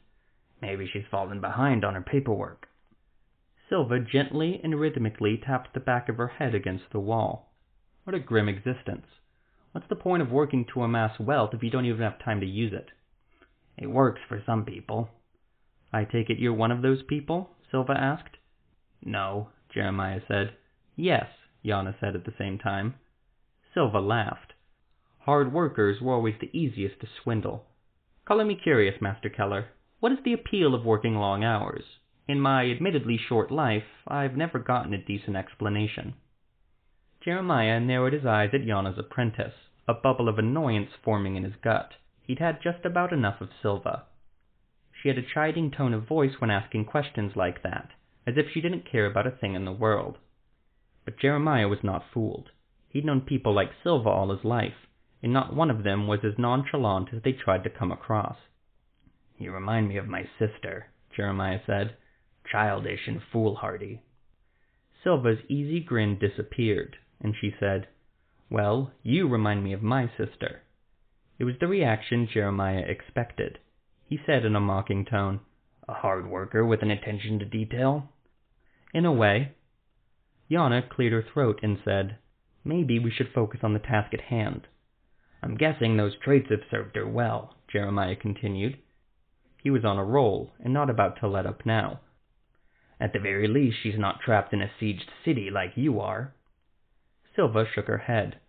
Maybe 0.62 0.86
she's 0.86 1.06
fallen 1.10 1.40
behind 1.40 1.84
on 1.84 1.94
her 1.94 2.00
paperwork. 2.00 2.68
Silva 3.68 4.00
gently 4.00 4.60
and 4.62 4.80
rhythmically 4.80 5.36
tapped 5.36 5.74
the 5.74 5.80
back 5.80 6.08
of 6.08 6.16
her 6.16 6.28
head 6.28 6.54
against 6.54 6.90
the 6.90 7.00
wall. 7.00 7.52
What 8.04 8.14
a 8.14 8.20
grim 8.20 8.48
existence. 8.48 9.06
What's 9.72 9.88
the 9.88 9.96
point 9.96 10.22
of 10.22 10.30
working 10.30 10.64
to 10.72 10.82
amass 10.82 11.18
wealth 11.20 11.52
if 11.52 11.62
you 11.62 11.70
don't 11.70 11.84
even 11.84 12.00
have 12.00 12.18
time 12.18 12.40
to 12.40 12.46
use 12.46 12.72
it? 12.72 12.88
It 13.76 13.88
works 13.88 14.20
for 14.26 14.42
some 14.46 14.64
people. 14.64 15.10
I 15.92 16.04
take 16.04 16.30
it 16.30 16.38
you're 16.38 16.54
one 16.54 16.70
of 16.70 16.82
those 16.82 17.02
people? 17.02 17.50
Silva 17.70 17.92
asked. 17.92 18.36
No, 19.02 19.50
Jeremiah 19.72 20.20
said. 20.26 20.56
Yes, 20.96 21.26
Yana 21.64 21.98
said 21.98 22.14
at 22.14 22.24
the 22.24 22.34
same 22.38 22.58
time. 22.58 22.94
Silva 23.72 24.00
laughed. 24.00 24.54
Hard 25.20 25.52
workers 25.52 26.00
were 26.00 26.14
always 26.14 26.34
the 26.40 26.56
easiest 26.58 27.00
to 27.00 27.06
swindle. 27.22 27.64
Color 28.24 28.44
me 28.44 28.54
curious, 28.54 29.00
Master 29.00 29.28
Keller. 29.28 29.68
What 30.00 30.12
is 30.12 30.18
the 30.24 30.32
appeal 30.32 30.74
of 30.74 30.84
working 30.84 31.16
long 31.16 31.44
hours? 31.44 31.84
In 32.26 32.40
my 32.40 32.70
admittedly 32.70 33.16
short 33.16 33.50
life, 33.50 34.04
I've 34.06 34.36
never 34.36 34.58
gotten 34.58 34.92
a 34.92 35.04
decent 35.04 35.36
explanation. 35.36 36.14
Jeremiah 37.22 37.80
narrowed 37.80 38.12
his 38.12 38.26
eyes 38.26 38.50
at 38.52 38.62
Yana's 38.64 38.98
apprentice 38.98 39.54
a 39.88 39.94
bubble 39.94 40.28
of 40.28 40.38
annoyance 40.38 40.90
forming 41.02 41.34
in 41.36 41.44
his 41.44 41.56
gut. 41.64 41.94
He'd 42.20 42.40
had 42.40 42.60
just 42.62 42.84
about 42.84 43.10
enough 43.10 43.40
of 43.40 43.48
Silva. 43.62 44.04
She 45.00 45.08
had 45.08 45.18
a 45.18 45.22
chiding 45.22 45.70
tone 45.70 45.94
of 45.94 46.08
voice 46.08 46.40
when 46.40 46.50
asking 46.50 46.86
questions 46.86 47.36
like 47.36 47.62
that, 47.62 47.92
as 48.26 48.36
if 48.36 48.50
she 48.50 48.60
didn't 48.60 48.90
care 48.90 49.06
about 49.06 49.26
a 49.26 49.30
thing 49.30 49.54
in 49.54 49.64
the 49.64 49.72
world. 49.72 50.18
But 51.04 51.18
Jeremiah 51.18 51.68
was 51.68 51.84
not 51.84 52.10
fooled. 52.12 52.50
He'd 52.88 53.04
known 53.04 53.20
people 53.20 53.52
like 53.52 53.70
Silva 53.82 54.08
all 54.08 54.34
his 54.34 54.44
life, 54.44 54.88
and 55.22 55.32
not 55.32 55.54
one 55.54 55.70
of 55.70 55.84
them 55.84 56.06
was 56.06 56.24
as 56.24 56.38
nonchalant 56.38 57.14
as 57.14 57.22
they 57.22 57.32
tried 57.32 57.64
to 57.64 57.70
come 57.70 57.92
across. 57.92 58.36
You 59.36 59.52
remind 59.52 59.88
me 59.88 59.96
of 59.98 60.08
my 60.08 60.28
sister, 60.38 60.88
Jeremiah 61.14 61.60
said, 61.64 61.96
childish 62.50 63.06
and 63.06 63.22
foolhardy. 63.22 64.02
Silva's 65.04 65.38
easy 65.48 65.80
grin 65.80 66.18
disappeared, 66.18 66.96
and 67.20 67.34
she 67.40 67.54
said, 67.60 67.86
well, 68.50 68.92
you 69.02 69.28
remind 69.28 69.62
me 69.62 69.72
of 69.72 69.82
my 69.82 70.10
sister. 70.16 70.62
It 71.38 71.44
was 71.44 71.54
the 71.60 71.68
reaction 71.68 72.26
Jeremiah 72.26 72.80
expected. 72.80 73.58
He 74.08 74.18
said 74.24 74.46
in 74.46 74.56
a 74.56 74.60
mocking 74.60 75.04
tone, 75.04 75.40
A 75.86 75.92
hard 75.92 76.26
worker 76.26 76.64
with 76.64 76.82
an 76.82 76.90
attention 76.90 77.38
to 77.40 77.44
detail? 77.44 78.08
In 78.94 79.04
a 79.04 79.12
way. 79.12 79.52
Yana 80.50 80.88
cleared 80.88 81.12
her 81.12 81.22
throat 81.22 81.60
and 81.62 81.78
said, 81.84 82.16
Maybe 82.64 82.98
we 82.98 83.10
should 83.10 83.32
focus 83.34 83.60
on 83.62 83.74
the 83.74 83.78
task 83.78 84.14
at 84.14 84.22
hand. 84.22 84.66
I'm 85.42 85.56
guessing 85.56 85.96
those 85.96 86.16
traits 86.16 86.48
have 86.48 86.62
served 86.70 86.96
her 86.96 87.06
well, 87.06 87.56
Jeremiah 87.70 88.16
continued. 88.16 88.78
He 89.62 89.70
was 89.70 89.84
on 89.84 89.98
a 89.98 90.04
roll, 90.04 90.52
and 90.58 90.72
not 90.72 90.88
about 90.88 91.20
to 91.20 91.28
let 91.28 91.46
up 91.46 91.66
now. 91.66 92.00
At 92.98 93.12
the 93.12 93.18
very 93.18 93.46
least, 93.46 93.76
she's 93.82 93.98
not 93.98 94.20
trapped 94.20 94.54
in 94.54 94.62
a 94.62 94.70
sieged 94.80 95.08
city 95.24 95.50
like 95.50 95.76
you 95.76 96.00
are. 96.00 96.34
Silva 97.36 97.66
shook 97.66 97.86
her 97.86 97.98
head. 97.98 98.40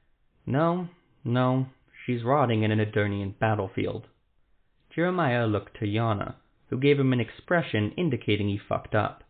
No, 0.46 0.88
no, 1.24 1.68
she's 2.06 2.24
rotting 2.24 2.64
in 2.64 2.72
an 2.72 2.80
Aedirnian 2.80 3.38
battlefield. 3.38 4.08
Jeremiah 5.00 5.48
looked 5.48 5.78
to 5.78 5.86
Yana, 5.86 6.36
who 6.68 6.78
gave 6.78 7.00
him 7.00 7.14
an 7.14 7.22
expression 7.22 7.92
indicating 7.92 8.50
he 8.50 8.58
fucked 8.58 8.94
up. 8.94 9.24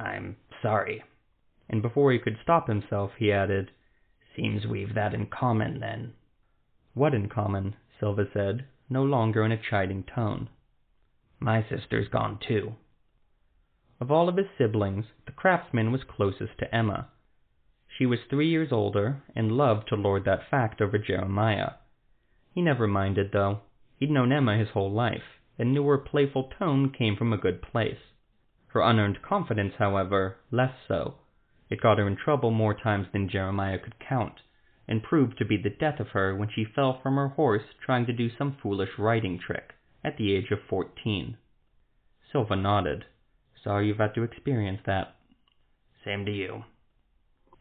I'm 0.00 0.38
sorry. 0.62 1.04
And 1.68 1.82
before 1.82 2.12
he 2.12 2.18
could 2.18 2.38
stop 2.42 2.66
himself, 2.66 3.10
he 3.18 3.30
added, 3.30 3.72
Seems 4.34 4.66
we've 4.66 4.94
that 4.94 5.12
in 5.12 5.26
common, 5.26 5.80
then. 5.80 6.14
What 6.94 7.12
in 7.12 7.28
common? 7.28 7.76
Silva 8.00 8.26
said, 8.32 8.64
no 8.88 9.04
longer 9.04 9.44
in 9.44 9.52
a 9.52 9.58
chiding 9.58 10.02
tone. 10.02 10.48
My 11.38 11.62
sister's 11.68 12.08
gone 12.08 12.38
too. 12.38 12.74
Of 14.00 14.10
all 14.10 14.30
of 14.30 14.38
his 14.38 14.48
siblings, 14.56 15.04
the 15.26 15.32
craftsman 15.32 15.92
was 15.92 16.04
closest 16.04 16.56
to 16.60 16.74
Emma. 16.74 17.08
She 17.86 18.06
was 18.06 18.20
three 18.30 18.48
years 18.48 18.72
older, 18.72 19.22
and 19.36 19.52
loved 19.52 19.88
to 19.88 19.94
lord 19.94 20.24
that 20.24 20.48
fact 20.48 20.80
over 20.80 20.96
Jeremiah. 20.96 21.72
He 22.54 22.62
never 22.62 22.86
minded, 22.86 23.30
though. 23.30 23.60
He'd 24.04 24.10
known 24.10 24.32
Emma 24.32 24.58
his 24.58 24.68
whole 24.68 24.92
life, 24.92 25.40
and 25.58 25.72
knew 25.72 25.86
her 25.86 25.96
playful 25.96 26.50
tone 26.58 26.90
came 26.92 27.16
from 27.16 27.32
a 27.32 27.38
good 27.38 27.62
place. 27.62 28.12
Her 28.66 28.82
unearned 28.82 29.22
confidence, 29.22 29.76
however, 29.78 30.36
less 30.50 30.74
so. 30.86 31.14
It 31.70 31.80
got 31.80 31.96
her 31.96 32.06
in 32.06 32.16
trouble 32.16 32.50
more 32.50 32.74
times 32.74 33.06
than 33.14 33.30
Jeremiah 33.30 33.78
could 33.78 33.98
count, 33.98 34.42
and 34.86 35.02
proved 35.02 35.38
to 35.38 35.46
be 35.46 35.56
the 35.56 35.70
death 35.70 36.00
of 36.00 36.10
her 36.10 36.36
when 36.36 36.50
she 36.50 36.66
fell 36.66 37.00
from 37.00 37.16
her 37.16 37.28
horse 37.28 37.62
trying 37.80 38.04
to 38.04 38.12
do 38.12 38.28
some 38.28 38.58
foolish 38.62 38.90
riding 38.98 39.38
trick, 39.38 39.72
at 40.04 40.18
the 40.18 40.34
age 40.34 40.50
of 40.50 40.60
fourteen. 40.68 41.38
Silva 42.30 42.56
nodded. 42.56 43.06
Sorry 43.62 43.86
you've 43.86 43.96
had 43.96 44.14
to 44.16 44.22
experience 44.22 44.82
that. 44.84 45.16
Same 46.04 46.26
to 46.26 46.30
you. 46.30 46.64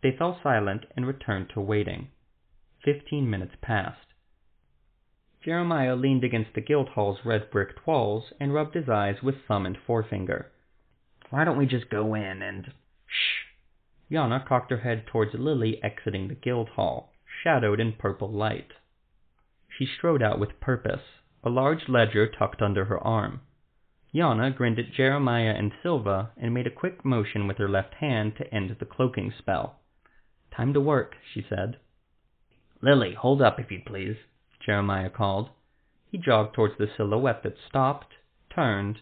They 0.02 0.12
fell 0.12 0.42
silent 0.44 0.88
and 0.98 1.08
returned 1.08 1.52
to 1.52 1.62
waiting. 1.62 2.10
Fifteen 2.84 3.30
minutes 3.30 3.56
passed. 3.62 4.13
Jeremiah 5.44 5.98
leaned 5.98 6.24
against 6.24 6.54
the 6.54 6.62
Guildhall's 6.62 7.26
red 7.26 7.52
bricked 7.52 7.86
walls 7.86 8.32
and 8.40 8.54
rubbed 8.54 8.76
his 8.76 8.88
eyes 8.88 9.22
with 9.22 9.44
thumb 9.46 9.66
and 9.66 9.78
forefinger. 9.78 10.52
Why 11.32 11.44
don't 11.44 11.58
we 11.58 11.66
just 11.66 11.90
go 11.90 12.14
in 12.16 12.42
and... 12.42 12.72
Shh! 13.06 13.44
Yana 14.10 14.46
cocked 14.48 14.72
her 14.72 14.78
head 14.78 15.06
towards 15.06 15.34
Lily 15.34 15.84
exiting 15.84 16.30
the 16.30 16.36
Guildhall, 16.36 17.12
shadowed 17.44 17.82
in 17.82 17.92
purple 17.92 18.32
light. 18.32 18.72
She 19.68 19.86
strode 19.86 20.24
out 20.24 20.40
with 20.40 20.62
purpose, 20.62 21.04
a 21.44 21.50
large 21.50 21.90
ledger 21.90 22.26
tucked 22.26 22.62
under 22.62 22.86
her 22.86 23.00
arm. 23.00 23.42
Yana 24.14 24.56
grinned 24.56 24.80
at 24.80 24.94
Jeremiah 24.94 25.56
and 25.58 25.74
Silva 25.82 26.32
and 26.38 26.54
made 26.54 26.68
a 26.68 26.72
quick 26.72 27.04
motion 27.04 27.48
with 27.48 27.58
her 27.58 27.68
left 27.68 27.96
hand 27.96 28.38
to 28.38 28.54
end 28.54 28.74
the 28.80 28.86
cloaking 28.86 29.34
spell. 29.38 29.82
Time 30.56 30.72
to 30.74 30.80
work, 30.80 31.16
she 31.34 31.46
said. 31.50 31.80
Lily, 32.82 33.14
hold 33.16 33.42
up 33.42 33.60
if 33.60 33.72
you 33.72 33.82
please, 33.86 34.18
Jeremiah 34.66 35.10
called. 35.10 35.50
He 36.10 36.18
jogged 36.18 36.56
towards 36.56 36.78
the 36.78 36.88
silhouette 36.96 37.44
that 37.44 37.56
stopped, 37.68 38.14
turned, 38.54 39.00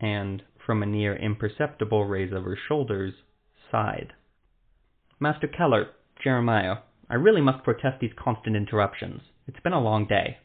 and, 0.00 0.42
from 0.64 0.82
a 0.82 0.86
near 0.86 1.14
imperceptible 1.14 2.04
raise 2.04 2.32
of 2.32 2.44
her 2.44 2.56
shoulders, 2.56 3.14
sighed. 3.70 4.12
Master 5.20 5.46
Keller, 5.46 5.90
Jeremiah, 6.22 6.78
I 7.08 7.14
really 7.14 7.40
must 7.40 7.64
protest 7.64 8.00
these 8.00 8.12
constant 8.16 8.56
interruptions. 8.56 9.22
It's 9.46 9.60
been 9.60 9.72
a 9.72 9.80
long 9.80 10.06
day. 10.06 10.38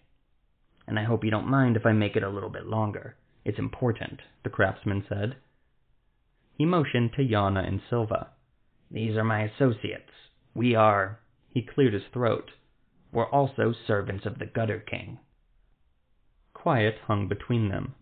And 0.87 0.99
I 0.99 1.03
hope 1.03 1.23
you 1.23 1.31
don't 1.31 1.47
mind 1.47 1.77
if 1.77 1.85
I 1.85 1.93
make 1.93 2.15
it 2.15 2.23
a 2.23 2.29
little 2.29 2.49
bit 2.49 2.65
longer. 2.65 3.15
It's 3.45 3.59
important, 3.59 4.21
the 4.43 4.49
craftsman 4.49 5.05
said. 5.07 5.37
He 6.57 6.65
motioned 6.65 7.13
to 7.13 7.23
Yana 7.23 7.65
and 7.65 7.81
Silva. 7.89 8.31
These 8.91 9.15
are 9.15 9.23
my 9.23 9.43
associates. 9.43 10.11
We 10.53 10.75
are, 10.75 11.19
he 11.49 11.61
cleared 11.61 11.93
his 11.93 12.03
throat, 12.11 12.51
we're 13.11 13.29
also 13.29 13.73
servants 13.87 14.25
of 14.25 14.39
the 14.39 14.45
Gutter 14.45 14.79
King. 14.79 15.19
Quiet 16.53 16.95
hung 17.07 17.27
between 17.27 17.69
them. 17.69 17.95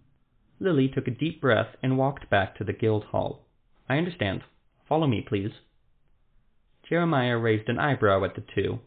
Lily 0.59 0.87
took 0.87 1.07
a 1.07 1.11
deep 1.11 1.39
breath 1.39 1.75
and 1.83 1.97
walked 1.97 2.29
back 2.29 2.55
to 2.55 2.63
the 2.63 2.73
guild 2.73 3.05
hall. 3.05 3.45
I 3.87 3.97
understand. 3.97 4.43
Follow 4.87 5.07
me, 5.07 5.21
please. 5.21 5.51
Jeremiah 6.87 7.37
raised 7.37 7.69
an 7.69 7.79
eyebrow 7.79 8.23
at 8.23 8.35
the 8.35 8.43
two. 8.55 8.79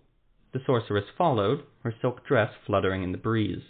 The 0.52 0.61
sorceress 0.66 1.04
followed, 1.16 1.64
her 1.85 1.94
silk 2.00 2.26
dress 2.26 2.52
fluttering 2.66 3.02
in 3.02 3.12
the 3.12 3.18
breeze. 3.18 3.62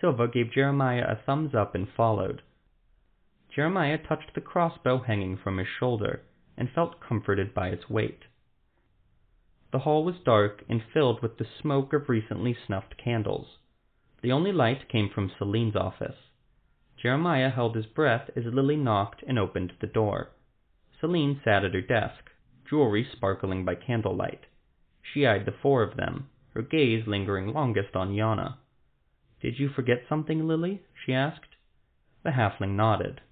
Silva 0.00 0.26
gave 0.26 0.52
Jeremiah 0.52 1.06
a 1.08 1.16
thumbs 1.24 1.54
up 1.54 1.74
and 1.74 1.88
followed. 1.88 2.42
Jeremiah 3.54 3.98
touched 3.98 4.34
the 4.34 4.40
crossbow 4.40 4.98
hanging 4.98 5.36
from 5.36 5.58
his 5.58 5.68
shoulder, 5.68 6.22
and 6.56 6.70
felt 6.70 7.00
comforted 7.00 7.54
by 7.54 7.68
its 7.68 7.88
weight. 7.88 8.24
The 9.72 9.80
hall 9.80 10.04
was 10.04 10.16
dark 10.22 10.64
and 10.68 10.82
filled 10.92 11.22
with 11.22 11.38
the 11.38 11.46
smoke 11.46 11.94
of 11.94 12.10
recently 12.10 12.54
snuffed 12.66 12.98
candles. 12.98 13.56
The 14.20 14.30
only 14.30 14.52
light 14.52 14.86
came 14.90 15.08
from 15.08 15.30
Celine's 15.38 15.74
office. 15.74 16.28
Jeremiah 17.02 17.48
held 17.48 17.74
his 17.74 17.86
breath 17.86 18.28
as 18.36 18.44
Lily 18.44 18.76
knocked 18.76 19.22
and 19.26 19.38
opened 19.38 19.72
the 19.80 19.86
door. 19.86 20.32
Celine 21.00 21.40
sat 21.42 21.64
at 21.64 21.72
her 21.72 21.80
desk, 21.80 22.30
jewelry 22.68 23.02
sparkling 23.02 23.64
by 23.64 23.74
candlelight. 23.74 24.44
She 25.02 25.26
eyed 25.26 25.46
the 25.46 25.52
four 25.52 25.82
of 25.82 25.96
them, 25.96 26.28
her 26.54 26.62
gaze 26.62 27.06
lingering 27.06 27.54
longest 27.54 27.96
on 27.96 28.12
Yana. 28.12 28.58
Did 29.40 29.58
you 29.58 29.70
forget 29.70 30.04
something, 30.06 30.46
Lily? 30.46 30.82
she 30.94 31.14
asked. 31.14 31.56
The 32.24 32.32
halfling 32.32 32.76
nodded. 32.76 33.22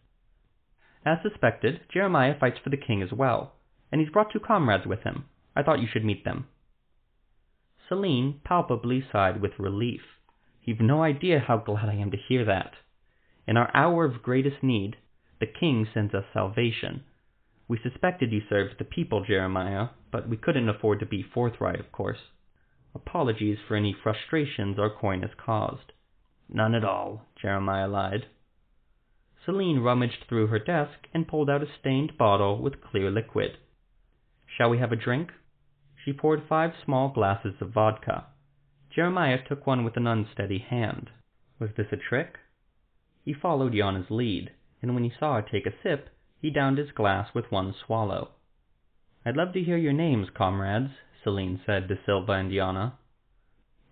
As 1.04 1.18
suspected, 1.22 1.82
Jeremiah 1.92 2.38
fights 2.38 2.58
for 2.58 2.70
the 2.70 2.78
king 2.78 3.02
as 3.02 3.12
well, 3.12 3.56
and 3.92 4.00
he's 4.00 4.10
brought 4.10 4.32
two 4.32 4.40
comrades 4.40 4.86
with 4.86 5.02
him. 5.02 5.26
I 5.54 5.62
thought 5.62 5.80
you 5.80 5.88
should 5.92 6.04
meet 6.04 6.24
them. 6.24 6.46
Celine 7.88 8.40
palpably 8.44 9.04
sighed 9.10 9.40
with 9.40 9.58
relief. 9.58 10.02
You've 10.62 10.80
no 10.80 11.02
idea 11.02 11.40
how 11.40 11.56
glad 11.56 11.88
I 11.88 11.94
am 11.94 12.10
to 12.12 12.16
hear 12.16 12.44
that. 12.44 12.74
In 13.46 13.56
our 13.56 13.70
hour 13.74 14.04
of 14.04 14.22
greatest 14.22 14.62
need, 14.62 14.96
the 15.40 15.46
king 15.46 15.88
sends 15.92 16.14
us 16.14 16.24
salvation. 16.32 17.02
We 17.66 17.78
suspected 17.82 18.30
you 18.30 18.42
served 18.48 18.76
the 18.78 18.84
people, 18.84 19.24
Jeremiah, 19.24 19.88
but 20.12 20.28
we 20.28 20.36
couldn't 20.36 20.68
afford 20.68 21.00
to 21.00 21.06
be 21.06 21.22
forthright, 21.22 21.80
of 21.80 21.90
course. 21.90 22.18
Apologies 22.94 23.58
for 23.66 23.76
any 23.76 23.92
frustrations 23.92 24.78
our 24.78 24.90
coin 24.90 25.22
has 25.22 25.30
caused. 25.36 25.92
None 26.48 26.74
at 26.74 26.84
all, 26.84 27.26
Jeremiah 27.40 27.88
lied. 27.88 28.26
Celine 29.44 29.80
rummaged 29.80 30.26
through 30.28 30.48
her 30.48 30.58
desk 30.58 31.08
and 31.14 31.26
pulled 31.26 31.48
out 31.48 31.62
a 31.62 31.66
stained 31.80 32.18
bottle 32.18 32.60
with 32.60 32.82
clear 32.82 33.10
liquid. 33.10 33.56
Shall 34.46 34.70
we 34.70 34.78
have 34.78 34.92
a 34.92 34.96
drink? 34.96 35.32
She 36.04 36.12
poured 36.12 36.42
five 36.48 36.72
small 36.84 37.10
glasses 37.10 37.60
of 37.60 37.70
vodka. 37.70 38.26
Jeremiah 38.90 39.42
took 39.46 39.66
one 39.66 39.84
with 39.84 39.96
an 39.96 40.06
unsteady 40.06 40.58
hand. 40.58 41.10
Was 41.58 41.70
this 41.76 41.92
a 41.92 41.96
trick? 41.96 42.38
He 43.24 43.34
followed 43.34 43.74
Yana's 43.74 44.10
lead, 44.10 44.52
and 44.80 44.94
when 44.94 45.04
he 45.04 45.10
saw 45.10 45.36
her 45.36 45.42
take 45.42 45.66
a 45.66 45.74
sip, 45.82 46.08
he 46.40 46.50
downed 46.50 46.78
his 46.78 46.90
glass 46.90 47.34
with 47.34 47.52
one 47.52 47.74
swallow. 47.74 48.30
I'd 49.26 49.36
love 49.36 49.52
to 49.52 49.62
hear 49.62 49.76
your 49.76 49.92
names, 49.92 50.30
comrades, 50.30 50.92
Celine 51.22 51.60
said 51.66 51.86
to 51.88 51.98
Silva 52.06 52.32
and 52.32 52.50
Yana. 52.50 52.94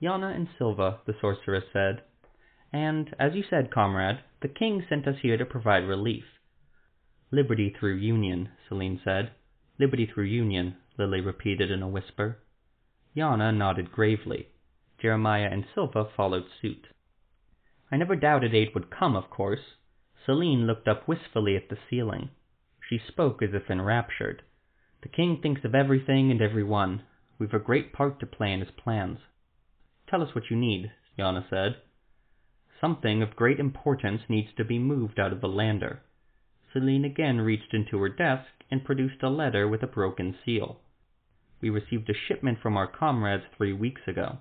Yana 0.00 0.34
and 0.34 0.48
Silva, 0.56 1.00
the 1.04 1.14
sorceress 1.20 1.64
said. 1.72 2.02
And, 2.72 3.14
as 3.18 3.34
you 3.34 3.42
said, 3.42 3.70
comrade, 3.70 4.20
the 4.40 4.48
king 4.48 4.82
sent 4.88 5.06
us 5.06 5.16
here 5.20 5.36
to 5.36 5.44
provide 5.44 5.84
relief. 5.84 6.24
Liberty 7.30 7.68
through 7.78 7.96
union, 7.96 8.48
Celine 8.66 9.00
said. 9.04 9.32
Liberty 9.78 10.06
through 10.06 10.24
union, 10.24 10.76
Lily 10.98 11.20
repeated 11.20 11.70
in 11.70 11.82
a 11.82 11.88
whisper. 11.88 12.38
Yana 13.16 13.56
nodded 13.56 13.92
gravely. 13.92 14.48
Jeremiah 15.00 15.48
and 15.50 15.64
Silva 15.74 16.08
followed 16.16 16.46
suit. 16.60 16.88
I 17.90 17.96
never 17.96 18.16
doubted 18.16 18.54
aid 18.54 18.74
would 18.74 18.90
come, 18.90 19.14
of 19.14 19.30
course. 19.30 19.76
Celine 20.26 20.66
looked 20.66 20.88
up 20.88 21.06
wistfully 21.06 21.56
at 21.56 21.68
the 21.68 21.78
ceiling. 21.88 22.30
She 22.88 22.98
spoke 22.98 23.40
as 23.42 23.54
if 23.54 23.70
enraptured. 23.70 24.42
The 25.02 25.08
king 25.08 25.40
thinks 25.40 25.64
of 25.64 25.74
everything 25.74 26.30
and 26.30 26.42
every 26.42 26.64
one. 26.64 27.02
We've 27.38 27.54
a 27.54 27.60
great 27.60 27.92
part 27.92 28.18
to 28.20 28.26
play 28.26 28.52
in 28.52 28.60
his 28.60 28.72
plans. 28.72 29.20
Tell 30.08 30.22
us 30.22 30.34
what 30.34 30.50
you 30.50 30.56
need, 30.56 30.90
Yana 31.16 31.48
said. 31.48 31.76
Something 32.80 33.22
of 33.22 33.36
great 33.36 33.60
importance 33.60 34.22
needs 34.28 34.52
to 34.56 34.64
be 34.64 34.78
moved 34.78 35.20
out 35.20 35.32
of 35.32 35.40
the 35.40 35.48
lander. 35.48 36.02
Celine 36.72 37.04
again 37.04 37.40
reached 37.40 37.72
into 37.72 37.98
her 38.02 38.08
desk 38.08 38.50
and 38.70 38.84
produced 38.84 39.22
a 39.22 39.30
letter 39.30 39.66
with 39.66 39.82
a 39.82 39.86
broken 39.86 40.36
seal. 40.44 40.80
We 41.60 41.70
received 41.70 42.08
a 42.10 42.14
shipment 42.14 42.60
from 42.60 42.76
our 42.76 42.86
comrades 42.86 43.44
three 43.56 43.72
weeks 43.72 44.02
ago, 44.06 44.38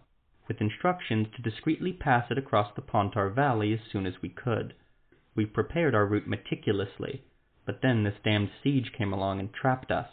with 0.47 0.61
instructions 0.61 1.27
to 1.35 1.41
discreetly 1.41 1.93
pass 1.93 2.29
it 2.29 2.37
across 2.37 2.73
the 2.75 2.81
Pontar 2.81 3.33
Valley 3.33 3.73
as 3.73 3.79
soon 3.91 4.05
as 4.05 4.21
we 4.21 4.29
could. 4.29 4.73
We 5.35 5.45
prepared 5.45 5.95
our 5.95 6.05
route 6.05 6.27
meticulously, 6.27 7.23
but 7.65 7.81
then 7.81 8.03
this 8.03 8.19
damned 8.23 8.51
siege 8.61 8.91
came 8.97 9.13
along 9.13 9.39
and 9.39 9.53
trapped 9.53 9.91
us. 9.91 10.09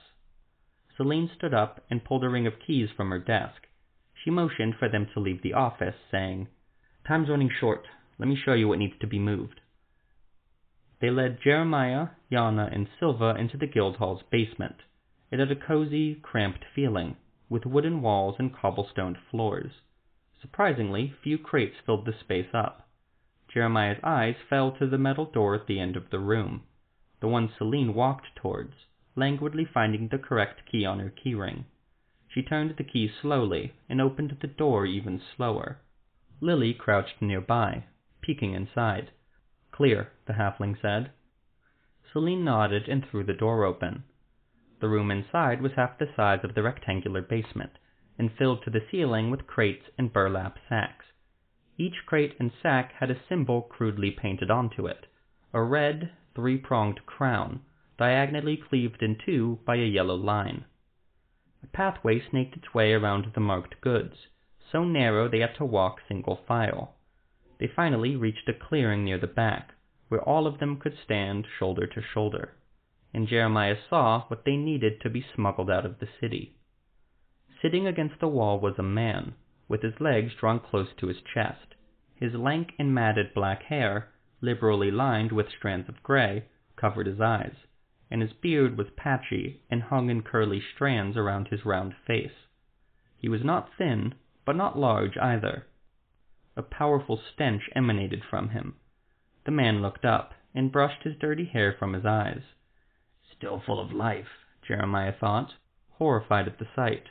Celine 0.96 1.31
stood 1.37 1.53
up 1.53 1.85
and 1.90 2.05
pulled 2.05 2.24
a 2.24 2.29
ring 2.29 2.46
of 2.46 2.61
keys 2.64 2.90
from 2.96 3.11
her 3.11 3.18
desk. 3.18 3.66
She 4.22 4.31
motioned 4.31 4.77
for 4.77 4.88
them 4.88 5.07
to 5.12 5.20
leave 5.20 5.42
the 5.42 5.55
office, 5.55 5.96
saying, 6.11 6.48
Time's 7.07 7.29
running 7.29 7.50
short. 7.50 7.87
Let 8.18 8.29
me 8.29 8.37
show 8.37 8.55
you 8.55 8.68
what 8.68 8.79
needs 8.79 8.98
to 9.00 9.07
be 9.07 9.18
moved. 9.18 9.61
They 11.04 11.10
led 11.10 11.42
Jeremiah, 11.42 12.08
Yana, 12.32 12.74
and 12.74 12.88
Silva 12.98 13.36
into 13.38 13.58
the 13.58 13.66
Guildhall's 13.66 14.22
basement. 14.30 14.76
It 15.30 15.38
had 15.38 15.50
a 15.50 15.54
cozy, 15.54 16.14
cramped 16.14 16.64
feeling, 16.74 17.18
with 17.50 17.66
wooden 17.66 18.00
walls 18.00 18.36
and 18.38 18.54
cobblestoned 18.54 19.18
floors. 19.30 19.82
Surprisingly, 20.40 21.12
few 21.22 21.36
crates 21.36 21.76
filled 21.84 22.06
the 22.06 22.14
space 22.14 22.48
up. 22.54 22.88
Jeremiah's 23.52 24.00
eyes 24.02 24.36
fell 24.48 24.72
to 24.78 24.86
the 24.86 24.96
metal 24.96 25.26
door 25.26 25.54
at 25.54 25.66
the 25.66 25.78
end 25.78 25.94
of 25.96 26.08
the 26.08 26.20
room, 26.20 26.62
the 27.20 27.28
one 27.28 27.50
Celine 27.58 27.92
walked 27.92 28.34
towards, 28.34 28.86
languidly 29.14 29.66
finding 29.66 30.08
the 30.08 30.16
correct 30.16 30.64
key 30.64 30.86
on 30.86 31.00
her 31.00 31.10
keyring. 31.10 31.66
She 32.28 32.42
turned 32.42 32.78
the 32.78 32.82
key 32.82 33.08
slowly 33.20 33.74
and 33.90 34.00
opened 34.00 34.38
the 34.40 34.46
door 34.46 34.86
even 34.86 35.20
slower. 35.36 35.82
Lily 36.40 36.72
crouched 36.72 37.20
nearby, 37.20 37.84
peeking 38.22 38.54
inside. 38.54 39.10
Clear, 39.74 40.12
the 40.26 40.34
halfling 40.34 40.76
said. 40.80 41.10
Celine 42.12 42.44
nodded 42.44 42.88
and 42.88 43.04
threw 43.04 43.24
the 43.24 43.34
door 43.34 43.64
open. 43.64 44.04
The 44.78 44.88
room 44.88 45.10
inside 45.10 45.60
was 45.60 45.72
half 45.72 45.98
the 45.98 46.08
size 46.14 46.44
of 46.44 46.54
the 46.54 46.62
rectangular 46.62 47.22
basement, 47.22 47.72
and 48.16 48.30
filled 48.30 48.62
to 48.62 48.70
the 48.70 48.87
ceiling 48.88 49.32
with 49.32 49.48
crates 49.48 49.87
and 49.98 50.12
burlap 50.12 50.60
sacks. 50.68 51.06
Each 51.76 52.06
crate 52.06 52.37
and 52.38 52.52
sack 52.62 52.92
had 52.92 53.10
a 53.10 53.20
symbol 53.28 53.62
crudely 53.62 54.12
painted 54.12 54.48
onto 54.48 54.87
it, 54.87 55.08
a 55.52 55.60
red, 55.60 56.12
three-pronged 56.37 57.04
crown, 57.04 57.62
diagonally 57.98 58.56
cleaved 58.56 59.02
in 59.02 59.16
two 59.16 59.58
by 59.64 59.74
a 59.74 59.84
yellow 59.84 60.14
line. 60.14 60.66
A 61.64 61.66
pathway 61.66 62.20
snaked 62.20 62.56
its 62.56 62.74
way 62.74 62.92
around 62.92 63.32
the 63.34 63.40
marked 63.40 63.80
goods, 63.80 64.28
so 64.70 64.84
narrow 64.84 65.26
they 65.26 65.40
had 65.40 65.56
to 65.56 65.64
walk 65.64 66.00
single 66.06 66.37
file. 66.46 66.93
They 67.58 67.68
finally 67.68 68.16
reached 68.16 68.48
a 68.48 68.52
clearing 68.52 69.04
near 69.04 69.16
the 69.16 69.28
back, 69.28 69.74
where 70.08 70.20
all 70.22 70.48
of 70.48 70.58
them 70.58 70.76
could 70.76 70.98
stand 70.98 71.46
shoulder 71.46 71.86
to 71.86 72.02
shoulder, 72.02 72.54
and 73.12 73.28
Jeremiah 73.28 73.76
saw 73.88 74.22
what 74.22 74.44
they 74.44 74.56
needed 74.56 75.00
to 75.02 75.08
be 75.08 75.24
smuggled 75.36 75.70
out 75.70 75.86
of 75.86 76.00
the 76.00 76.08
city. 76.18 76.56
Sitting 77.62 77.86
against 77.86 78.18
the 78.18 78.26
wall 78.26 78.58
was 78.58 78.76
a 78.76 78.82
man, 78.82 79.36
with 79.68 79.82
his 79.82 80.00
legs 80.00 80.34
drawn 80.34 80.58
close 80.58 80.92
to 80.94 81.06
his 81.06 81.22
chest. 81.22 81.76
His 82.16 82.34
lank 82.34 82.74
and 82.76 82.92
matted 82.92 83.32
black 83.32 83.62
hair, 83.62 84.08
liberally 84.40 84.90
lined 84.90 85.30
with 85.30 85.48
strands 85.48 85.88
of 85.88 86.02
gray, 86.02 86.46
covered 86.74 87.06
his 87.06 87.20
eyes, 87.20 87.54
and 88.10 88.20
his 88.20 88.32
beard 88.32 88.76
was 88.76 88.90
patchy 88.96 89.62
and 89.70 89.80
hung 89.80 90.10
in 90.10 90.22
curly 90.22 90.60
strands 90.60 91.16
around 91.16 91.46
his 91.46 91.64
round 91.64 91.94
face. 92.04 92.48
He 93.16 93.28
was 93.28 93.44
not 93.44 93.72
thin, 93.78 94.14
but 94.44 94.56
not 94.56 94.76
large 94.76 95.16
either. 95.18 95.68
A 96.56 96.62
powerful 96.62 97.16
stench 97.16 97.68
emanated 97.74 98.22
from 98.24 98.50
him. 98.50 98.76
The 99.44 99.50
man 99.50 99.82
looked 99.82 100.04
up 100.04 100.34
and 100.54 100.70
brushed 100.70 101.02
his 101.02 101.16
dirty 101.16 101.46
hair 101.46 101.72
from 101.76 101.94
his 101.94 102.06
eyes. 102.06 102.42
Still 103.36 103.60
full 103.60 103.80
of 103.80 103.92
life, 103.92 104.46
Jeremiah 104.62 105.12
thought, 105.12 105.54
horrified 105.98 106.46
at 106.46 106.58
the 106.58 106.68
sight. 106.76 107.08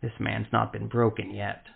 This 0.00 0.20
man's 0.20 0.52
not 0.52 0.72
been 0.72 0.86
broken 0.86 1.32
yet. 1.32 1.66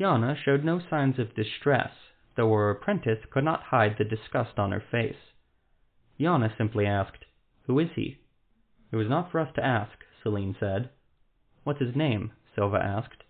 Yana 0.00 0.34
showed 0.34 0.64
no 0.64 0.80
signs 0.80 1.18
of 1.18 1.34
distress, 1.34 1.92
though 2.36 2.52
her 2.54 2.70
apprentice 2.70 3.24
could 3.30 3.44
not 3.44 3.64
hide 3.64 3.96
the 3.98 4.04
disgust 4.04 4.58
on 4.58 4.72
her 4.72 4.80
face. 4.90 5.34
Yana 6.18 6.56
simply 6.56 6.86
asked, 6.86 7.26
Who 7.66 7.78
is 7.78 7.90
he? 7.94 8.18
It 8.90 8.96
was 8.96 9.08
not 9.10 9.30
for 9.30 9.40
us 9.40 9.52
to 9.56 9.64
ask, 9.64 9.92
Celine 10.22 10.56
said. 10.58 10.88
What's 11.64 11.80
his 11.80 11.94
name? 11.94 12.32
Silva 12.54 12.82
asked. 12.82 13.24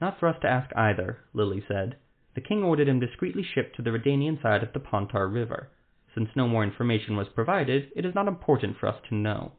Not 0.00 0.18
for 0.18 0.28
us 0.28 0.40
to 0.42 0.48
ask 0.48 0.74
either, 0.74 1.20
Lily 1.32 1.64
said. 1.68 1.96
The 2.36 2.42
king 2.42 2.62
ordered 2.62 2.86
him 2.86 3.00
discreetly 3.00 3.42
shipped 3.42 3.76
to 3.76 3.82
the 3.82 3.90
Redanian 3.90 4.42
side 4.42 4.62
of 4.62 4.74
the 4.74 4.78
Pontar 4.78 5.26
River. 5.26 5.70
Since 6.14 6.36
no 6.36 6.46
more 6.46 6.62
information 6.62 7.16
was 7.16 7.30
provided, 7.30 7.90
it 7.96 8.04
is 8.04 8.14
not 8.14 8.28
important 8.28 8.76
for 8.76 8.88
us 8.88 9.00
to 9.08 9.14
know. 9.14 9.52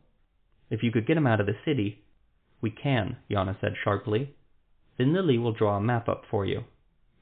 If 0.70 0.84
you 0.84 0.92
could 0.92 1.08
get 1.08 1.18
him 1.18 1.26
out 1.26 1.40
of 1.40 1.48
the 1.48 1.58
city, 1.66 2.04
we 2.62 2.70
can, 2.70 3.18
Yana 3.32 3.60
said 3.60 3.74
sharply. 3.84 4.36
Then 4.96 5.12
Lily 5.12 5.40
will 5.40 5.54
draw 5.54 5.76
a 5.76 5.82
map 5.82 6.08
up 6.08 6.26
for 6.30 6.46
you. 6.46 6.66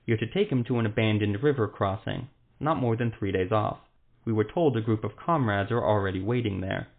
You're 0.06 0.18
to 0.18 0.28
take 0.28 0.50
him 0.50 0.65
to 0.65 0.78
an 0.78 0.86
abandoned 0.86 1.41
river 1.41 1.70
crossing, 1.70 2.28
not 2.60 2.76
more 2.76 2.98
than 2.98 3.12
three 3.12 3.32
days 3.32 3.54
off. 3.54 3.80
We 4.26 4.34
were 4.34 4.44
told 4.44 4.76
a 4.76 4.82
group 4.82 5.06
of 5.06 5.15
comrades 5.15 5.72
are 5.72 5.82
already 5.82 6.22
waiting 6.22 6.60
there. 6.60 6.89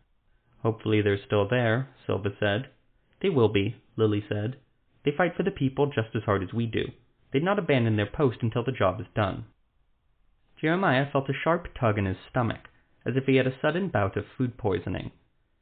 Hopefully 0.63 1.03
they're 1.03 1.23
still 1.27 1.47
there, 1.47 1.91
Silva 2.07 2.31
said. 2.41 2.71
They 3.21 3.29
will 3.29 3.51
be, 3.51 3.77
Lily 3.97 4.25
said. 4.27 4.57
They 5.05 5.13
fight 5.15 5.37
for 5.37 5.43
the 5.43 5.51
people 5.51 5.89
just 5.89 6.17
as 6.17 6.23
hard 6.23 6.43
as 6.43 6.55
we 6.55 6.65
do. 6.65 6.87
They'd 7.33 7.43
not 7.43 7.59
abandon 7.59 7.97
their 7.97 8.07
post 8.07 8.39
until 8.43 8.65
the 8.65 8.73
job 8.73 9.01
is 9.01 9.07
done. 9.15 9.45
Jeremiah 10.59 11.11
felt 11.11 11.29
a 11.29 11.35
sharp 11.35 11.69
tug 11.75 11.99
in 11.99 12.07
his 12.07 12.17
stomach, 12.31 12.71
as 13.05 13.15
if 13.15 13.27
he 13.27 13.37
had 13.37 13.47
a 13.47 13.61
sudden 13.61 13.89
bout 13.89 14.17
of 14.17 14.27
food 14.39 14.57
poisoning. 14.57 15.11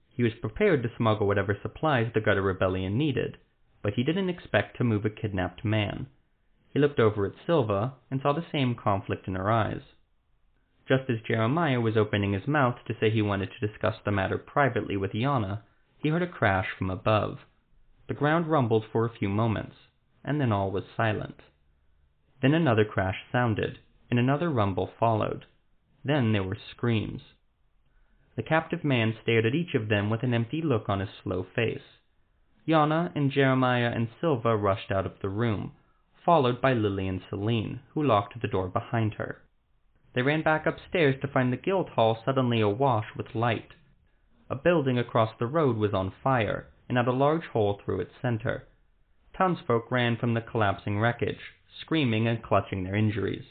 He 0.09 0.23
was 0.23 0.35
prepared 0.35 0.85
to 0.85 0.97
smuggle 0.97 1.27
whatever 1.27 1.59
supplies 1.61 2.13
the 2.13 2.21
Gutter 2.21 2.43
Rebellion 2.43 2.97
needed, 2.97 3.39
but 3.83 3.95
he 3.95 4.05
didn't 4.05 4.29
expect 4.29 4.77
to 4.77 4.85
move 4.85 5.05
a 5.05 5.11
kidnapped 5.11 5.65
man. 5.65 6.07
He 6.73 6.79
looked 6.79 7.01
over 7.01 7.27
at 7.27 7.35
Silva 7.45 7.95
and 8.09 8.21
saw 8.21 8.33
the 8.33 8.47
same 8.53 8.77
conflict 8.77 9.27
in 9.27 9.35
her 9.35 9.51
eyes. 9.51 9.83
Just 10.87 11.11
as 11.11 11.23
Jeremiah 11.23 11.81
was 11.81 11.97
opening 11.97 12.35
his 12.35 12.47
mouth 12.47 12.77
to 12.85 12.95
say 13.01 13.11
he 13.11 13.23
wanted 13.23 13.51
to 13.51 13.67
discuss 13.67 13.97
the 14.05 14.13
matter 14.13 14.39
privately 14.39 14.97
with 14.97 15.13
Yana, 15.13 15.63
he 15.97 16.11
heard 16.11 16.23
a 16.23 16.29
crash 16.29 16.69
from 16.79 16.91
above. 16.91 17.41
The 18.07 18.15
ground 18.15 18.47
rumbled 18.47 18.85
for 18.93 19.05
a 19.05 19.13
few 19.13 19.29
moments, 19.29 19.77
and 20.23 20.41
then 20.41 20.53
all 20.53 20.71
was 20.71 20.85
silent. 20.97 21.41
Then 22.45 22.53
another 22.53 22.85
crash 22.85 23.25
sounded, 23.33 23.79
and 24.11 24.19
another 24.19 24.51
rumble 24.51 24.87
followed. 25.01 25.47
Then 26.05 26.33
there 26.33 26.43
were 26.43 26.59
screams. 26.73 27.23
The 28.37 28.43
captive 28.43 28.85
man 28.85 29.17
stared 29.23 29.47
at 29.47 29.55
each 29.55 29.75
of 29.75 29.89
them 29.89 30.11
with 30.11 30.23
an 30.23 30.35
empty 30.35 30.61
look 30.61 30.91
on 30.91 31.01
his 31.01 31.09
slow 31.23 31.43
face. 31.43 32.01
Yana 32.69 33.13
and 33.15 33.31
Jeremiah 33.31 33.91
and 33.95 34.11
Silva 34.21 34.59
rushed 34.59 34.93
out 34.93 35.07
of 35.07 35.19
the 35.23 35.31
room, 35.31 35.73
followed 36.23 36.61
by 36.61 36.75
Lily 36.75 37.09
and 37.09 37.23
Celine, 37.31 37.81
who 37.95 38.03
locked 38.03 38.39
the 38.39 38.47
door 38.47 38.69
behind 38.69 39.15
her. 39.15 39.41
They 40.13 40.21
ran 40.21 40.43
back 40.43 40.67
upstairs 40.67 41.19
to 41.23 41.29
find 41.29 41.51
the 41.51 41.57
Guildhall 41.57 42.23
suddenly 42.27 42.61
awash 42.61 43.07
with 43.17 43.35
light. 43.35 43.73
A 44.51 44.55
building 44.55 44.99
across 44.99 45.35
the 45.39 45.47
road 45.47 45.79
was 45.79 45.95
on 45.95 46.13
fire, 46.23 46.67
and 46.91 46.99
had 46.99 47.09
a 47.09 47.13
large 47.13 47.47
hole 47.47 47.81
through 47.83 48.01
its 48.01 48.13
center. 48.21 48.69
Townsfolk 49.33 49.91
ran 49.91 50.19
from 50.19 50.35
the 50.35 50.43
collapsing 50.43 51.01
wreckage, 51.01 51.41
screaming 51.81 52.27
and 52.29 52.43
clutching 52.43 52.85
their 52.85 52.97
injuries. 52.97 53.45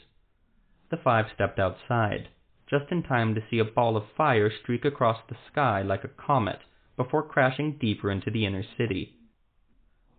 The 0.90 0.96
five 0.96 1.26
stepped 1.34 1.58
outside 1.58 2.28
just 2.66 2.90
in 2.90 3.02
time 3.02 3.34
to 3.34 3.42
see 3.50 3.58
a 3.58 3.64
ball 3.64 3.96
of 3.96 4.04
fire 4.16 4.50
streak 4.50 4.84
across 4.84 5.18
the 5.28 5.36
sky 5.50 5.82
like 5.82 6.04
a 6.04 6.08
comet 6.08 6.60
before 6.96 7.22
crashing 7.22 7.76
deeper 7.78 8.10
into 8.10 8.30
the 8.30 8.46
inner 8.46 8.64
city. 8.76 9.16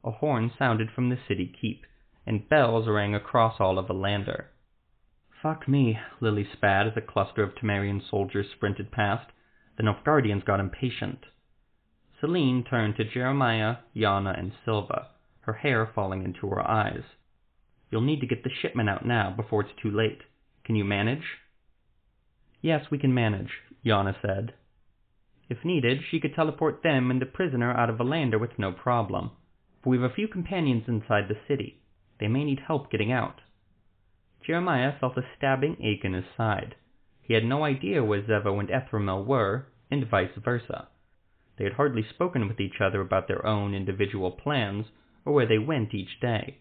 A 0.04 0.12
horn 0.12 0.52
sounded 0.58 0.92
from 0.92 1.10
the 1.10 1.18
city 1.28 1.48
keep, 1.60 1.86
and 2.26 2.48
bells 2.48 2.88
rang 2.88 3.16
across 3.16 3.60
all 3.60 3.80
of 3.80 3.88
Ellander. 3.88 4.46
Fuck 5.42 5.68
me, 5.68 6.00
Lily 6.22 6.48
spat 6.54 6.88
as 6.88 6.94
a 6.96 7.02
cluster 7.02 7.44
of 7.44 7.56
Temerian 7.56 8.02
soldiers 8.10 8.48
sprinted 8.52 8.92
past. 8.92 9.32
The 9.78 9.84
Nilfgaardians 9.84 10.46
got 10.46 10.60
impatient. 10.60 11.26
Celine 12.22 12.64
turned 12.64 12.96
to 12.98 13.04
Jeremiah, 13.04 13.78
Yana, 13.96 14.38
and 14.38 14.54
Silva, 14.64 15.10
her 15.42 15.54
hair 15.54 15.86
falling 15.94 16.24
into 16.24 16.48
her 16.48 16.66
eyes. 16.68 17.04
You'll 17.96 18.02
need 18.02 18.20
to 18.20 18.28
get 18.28 18.44
the 18.44 18.50
shipment 18.62 18.90
out 18.90 19.06
now 19.06 19.34
before 19.34 19.62
it's 19.62 19.82
too 19.82 19.90
late. 19.90 20.20
Can 20.66 20.76
you 20.76 20.84
manage? 20.84 21.24
Yes, 22.62 22.92
we 22.92 22.98
can 22.98 23.14
manage, 23.14 23.52
Yana 23.86 24.14
said. 24.22 24.54
If 25.48 25.64
needed, 25.64 26.02
she 26.12 26.20
could 26.20 26.36
teleport 26.36 26.84
them 26.84 27.10
and 27.10 27.22
the 27.22 27.26
prisoner 27.26 27.72
out 27.72 27.90
of 27.90 28.00
Ellander 28.00 28.38
with 28.38 28.60
no 28.60 28.74
problem. 28.74 29.32
But 29.82 29.92
we've 29.92 30.04
a 30.04 30.10
few 30.10 30.28
companions 30.28 30.90
inside 30.90 31.30
the 31.30 31.40
city. 31.48 31.80
They 32.20 32.28
may 32.28 32.44
need 32.44 32.60
help 32.68 32.92
getting 32.92 33.14
out. 33.14 33.40
Jeremiah 34.46 35.00
felt 35.00 35.18
a 35.18 35.24
stabbing 35.38 35.78
ache 35.82 36.04
in 36.04 36.12
his 36.12 36.26
side. 36.36 36.76
He 37.22 37.34
had 37.34 37.46
no 37.46 37.64
idea 37.64 38.04
where 38.04 38.22
Zevo 38.22 38.60
and 38.60 38.70
Ethramel 38.70 39.24
were, 39.24 39.68
and 39.90 40.06
vice 40.06 40.36
versa. 40.44 40.90
They 41.58 41.64
had 41.64 41.76
hardly 41.76 42.04
spoken 42.04 42.50
with 42.50 42.60
each 42.60 42.82
other 42.82 43.00
about 43.00 43.30
their 43.30 43.46
own 43.46 43.74
individual 43.74 44.32
plans, 44.32 44.88
or 45.24 45.32
where 45.32 45.48
they 45.48 45.60
went 45.60 45.94
each 45.94 46.20
day. 46.20 46.58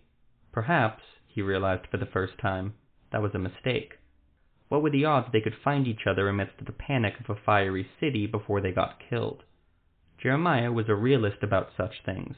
Perhaps, 0.53 1.03
he 1.35 1.42
realized 1.42 1.85
for 1.90 1.97
the 1.97 2.07
first 2.07 2.38
time, 2.38 2.75
that 3.11 3.20
was 3.20 3.35
a 3.35 3.38
mistake. 3.38 3.94
What 4.68 4.83
were 4.83 4.90
the 4.90 5.05
odds 5.05 5.29
they 5.33 5.40
could 5.40 5.57
find 5.64 5.87
each 5.87 6.07
other 6.07 6.29
amidst 6.29 6.64
the 6.64 6.73
panic 6.73 7.14
of 7.18 7.29
a 7.29 7.40
fiery 7.44 7.88
city 7.99 8.27
before 8.27 8.61
they 8.61 8.70
got 8.70 9.03
killed? 9.11 9.42
Jeremiah 10.23 10.70
was 10.70 10.88
a 10.88 10.94
realist 10.94 11.42
about 11.42 11.73
such 11.77 12.05
things, 12.05 12.37